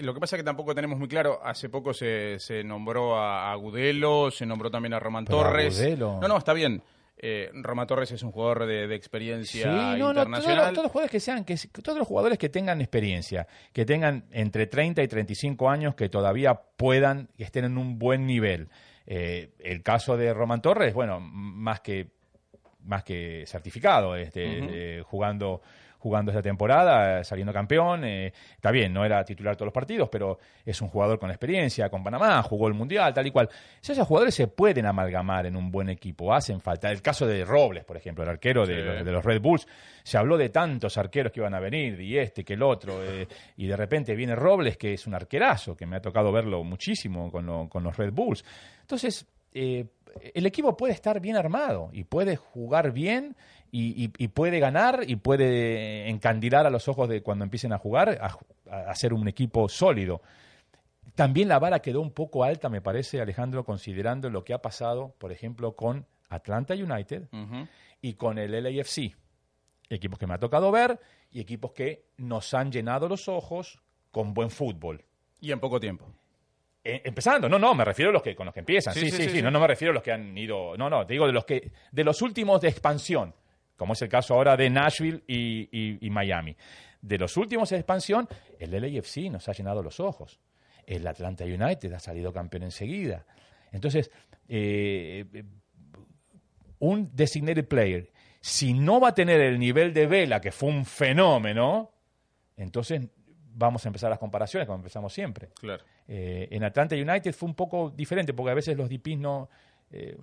[0.01, 1.41] lo que pasa es que tampoco tenemos muy claro.
[1.43, 5.99] Hace poco se, se nombró a Agudelo, se nombró también a Román Torres.
[5.99, 6.83] No, no, está bien.
[7.19, 10.75] Eh, Román Torres es un jugador de, experiencia internacional.
[10.75, 14.67] todos, los jugadores que sean, que todos los jugadores que tengan experiencia, que tengan entre
[14.67, 18.69] 30 y 35 años, que todavía puedan, que estén en un buen nivel.
[19.07, 22.17] Eh, el caso de Román Torres, bueno, más que
[22.87, 24.45] más que certificado, este,
[24.99, 25.61] eh, jugando
[25.99, 28.05] jugando esta temporada, saliendo campeón.
[28.05, 31.89] Eh, está bien, no era titular todos los partidos, pero es un jugador con experiencia,
[31.89, 33.49] con Panamá, jugó el Mundial, tal y cual.
[33.83, 36.91] Esos jugadores se pueden amalgamar en un buen equipo, hacen falta.
[36.91, 39.67] El caso de Robles, por ejemplo, el arquero de, los, Red Bulls,
[40.03, 43.27] se habló de tantos arqueros que iban a venir, y este, que el otro, eh,
[43.57, 47.31] y de repente viene Robles, que es un arquerazo, que me ha tocado verlo muchísimo
[47.31, 48.45] con, con los Red Bulls.
[48.81, 49.27] Entonces,
[49.59, 49.87] eh,
[50.35, 53.37] el equipo puede estar bien armado y puede jugar bien
[53.79, 58.19] y, puede ganar y puede encandilar a los ojos de cuando empiecen a jugar
[58.71, 60.23] a, ser un equipo sólido.
[61.15, 65.15] También la vara quedó un poco alta, me parece, Alejandro, considerando lo que ha pasado,
[65.19, 67.29] por ejemplo, con Atlanta United
[68.01, 69.15] y con el LAFC.
[69.89, 70.99] Equipos que me ha tocado ver
[71.31, 73.79] y equipos que nos han llenado los ojos
[74.11, 75.05] con buen fútbol.
[75.41, 76.07] Y en poco tiempo.
[76.83, 78.95] Eh, empezando, no, no, me refiero a los que con los que empiezan.
[78.95, 80.77] Sí, sí, sí, No, no me refiero a los que han ido.
[80.77, 83.35] No, no, te digo de los que de los últimos de expansión,
[83.77, 86.57] como es el caso ahora de Nashville y, Miami.
[87.01, 90.41] De los últimos de expansión, el LAFC nos ha llenado los ojos.
[90.87, 93.27] El Atlanta United ha salido campeón enseguida.
[93.73, 94.11] Entonces,
[94.49, 95.25] eh,
[96.79, 98.11] un designated player,
[98.41, 101.93] si no va a tener el nivel de Vela, que fue un fenómeno,
[102.57, 103.03] entonces
[103.57, 105.49] vamos a empezar las comparaciones, como empezamos siempre.
[105.59, 105.83] Claro.
[106.07, 109.49] Eh, en Atlanta United fue un poco diferente, porque a veces los DPs no...
[109.91, 110.17] Eh,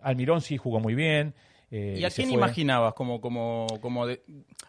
[0.00, 1.34] Almirón sí jugó muy bien.
[1.74, 4.22] Eh, ¿Y a quién imaginabas como, como, como de...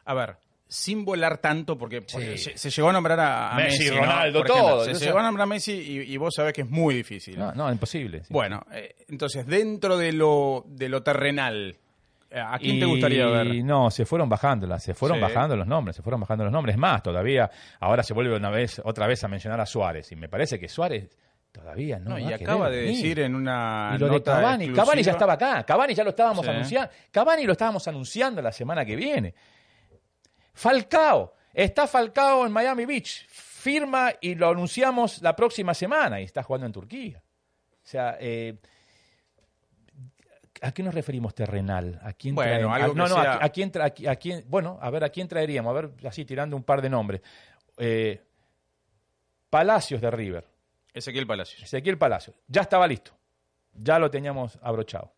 [0.06, 0.38] A ver,
[0.70, 4.86] sin volar tanto, porque, se, llegó a nombrar a, Messi, Ronaldo, todo.
[4.86, 7.38] se, llegó a nombrar a Messi y, vos sabés que es muy difícil.
[7.38, 8.24] No, no, imposible.
[8.30, 8.66] Bueno,
[9.10, 11.78] entonces, dentro de lo, de lo terrenal,
[12.34, 13.64] ¿A quién te gustaría ver?
[13.64, 16.78] No, se fueron bajando, se fueron bajando los nombres, se fueron bajando los nombres.
[16.78, 20.12] Más, todavía, ahora se vuelve una vez, otra vez a mencionar a Suárez.
[20.12, 21.10] Y me parece que Suárez
[21.54, 22.10] Todavía no.
[22.10, 25.34] No, y acaba de decir en una Y lo de Cavani, exclusiva- Cavani ya estaba
[25.34, 26.51] acá, Cavani ya lo estábamos Sí.
[26.51, 29.36] anunciando, Cavani lo estábamos anunciando la semana que viene.
[30.54, 36.41] Falcao, está Falcao en Miami Beach, firma y lo anunciamos la próxima semana y está
[36.43, 37.22] jugando en Turquía.
[37.22, 38.56] O sea, eh,
[40.62, 41.99] ¿a qué nos referimos terrenal?
[42.04, 43.93] ¿A quién Bueno, traen- algo a- no, que no, sea- a, a quién tra- a
[43.93, 45.70] qui- a quién- bueno, a ver, ¿a quién traeríamos?
[45.70, 47.22] A ver, así tirando un par de nombres.
[47.78, 48.22] Eh,
[49.49, 50.45] Palacios de River.
[50.94, 51.64] Ezequiel Palacios.
[51.64, 52.36] Ezequiel Palacios.
[52.48, 53.12] Ya estaba listo.
[53.74, 55.14] Ya lo teníamos abrochado.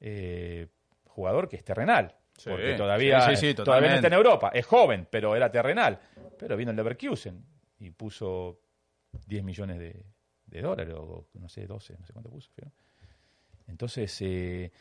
[0.00, 0.66] Eh,
[1.06, 2.14] jugador que es terrenal.
[2.36, 4.14] Sí, porque todavía, sí, sí, sí, todavía no está en.
[4.14, 4.50] Europa.
[4.54, 5.98] Es joven, pero era terrenal.
[6.38, 7.44] Pero vino el Leverkusen
[7.78, 8.60] y puso
[9.26, 10.04] 10 millones de,
[10.46, 12.50] de dólares, o no sé, 12, no sé cuánto puso.
[13.66, 14.72] Entonces, eh,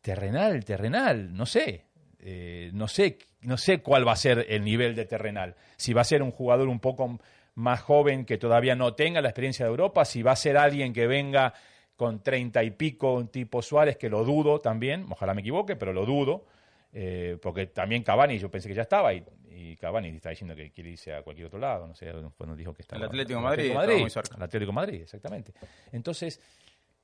[0.00, 1.86] terrenal, terrenal, no sé.
[2.20, 3.18] Eh, no sé.
[3.42, 5.54] No sé cuál va a ser el nivel de terrenal.
[5.76, 7.20] Si va a ser un jugador un poco
[7.58, 10.92] más joven que todavía no tenga la experiencia de Europa, si va a ser alguien
[10.92, 11.54] que venga
[11.96, 15.92] con treinta y pico, un tipo Suárez, que lo dudo también, ojalá me equivoque, pero
[15.92, 16.46] lo dudo,
[16.92, 20.70] eh, porque también Cavani, yo pensé que ya estaba, y, y Cavani está diciendo que
[20.70, 23.44] quiere irse a cualquier otro lado, no sé, nos dijo que estaba El Atlético el
[23.44, 24.36] Madrid, Atlético muy cerca.
[24.36, 25.52] el Atlético Madrid, exactamente.
[25.90, 26.40] Entonces,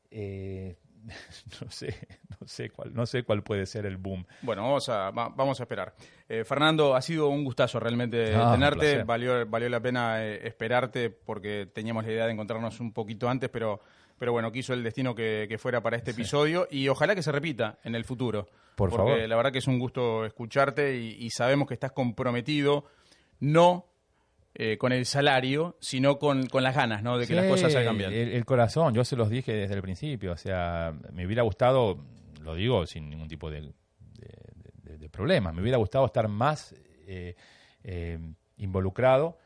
[0.08, 0.76] eh,
[1.60, 1.94] no sé,
[2.40, 4.26] no sé cuál, no sé cuál puede ser el boom.
[4.42, 5.94] Bueno, vamos a, va- vamos a esperar.
[6.28, 9.02] Eh, Fernando, ha sido un gustazo realmente Ah, tenerte.
[9.04, 13.50] Valió, valió la pena eh, esperarte porque teníamos la idea de encontrarnos un poquito antes,
[13.50, 13.80] pero,
[14.18, 17.32] pero bueno, quiso el destino que, que fuera para este episodio y ojalá que se
[17.32, 18.46] repita en el futuro.
[18.74, 19.28] Por porque favor.
[19.28, 22.86] la verdad que es un gusto escucharte y, y sabemos que estás comprometido,
[23.40, 23.86] no
[24.54, 27.18] eh, con el salario, sino con, con las ganas ¿no?
[27.18, 28.12] de que las cosas salgan bien.
[28.12, 31.98] El, el corazón, yo se los dije desde el principio, o sea, me hubiera gustado,
[32.40, 33.72] lo digo sin ningún tipo de, de,
[34.84, 36.74] de- de problema, me hubiera gustado estar más
[37.06, 37.34] eh,
[37.82, 38.18] eh,
[38.58, 39.36] involucrado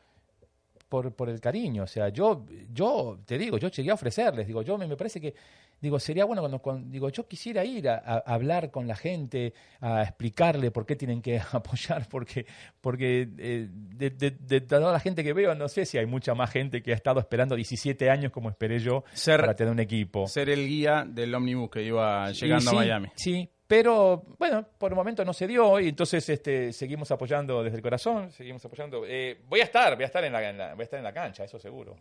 [0.87, 4.61] por, por el cariño, o sea, yo, yo te digo, yo llegué a ofrecerles, digo,
[4.61, 5.33] yo me, me parece que,
[5.81, 9.53] digo, sería bueno cuando, cuando- digo, yo quisiera ir a, a hablar con la gente,
[9.81, 12.45] a explicarle por qué tienen que apoyar, porque,
[12.81, 16.33] porque eh, de, de- de toda la gente que veo, no sé si hay mucha
[16.35, 19.79] más gente que ha estado esperando 17 años como esperé yo Ser- para tener un
[19.79, 20.27] equipo.
[20.27, 23.07] Ser el guía del ómnibus que iba llegando sí, a Miami.
[23.15, 27.77] Sí, pero bueno, por el momento no se dio y entonces este, seguimos apoyando desde
[27.77, 29.03] el corazón, seguimos apoyando.
[29.05, 31.03] Eh, voy a estar, voy a estar en la, en la- voy a estar en
[31.03, 31.95] la cancha, eso seguro.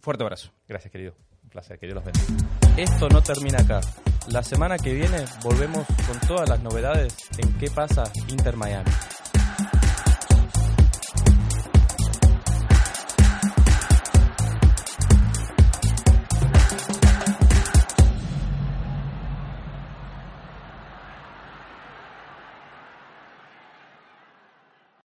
[0.00, 0.52] Fuerte abrazo.
[0.68, 1.14] Gracias, querido.
[1.46, 2.26] Un placer, que Dios los bendiga.
[2.76, 3.80] Esto no termina acá.
[4.30, 8.90] La semana que viene volvemos con todas las novedades en qué pasa Inter Miami.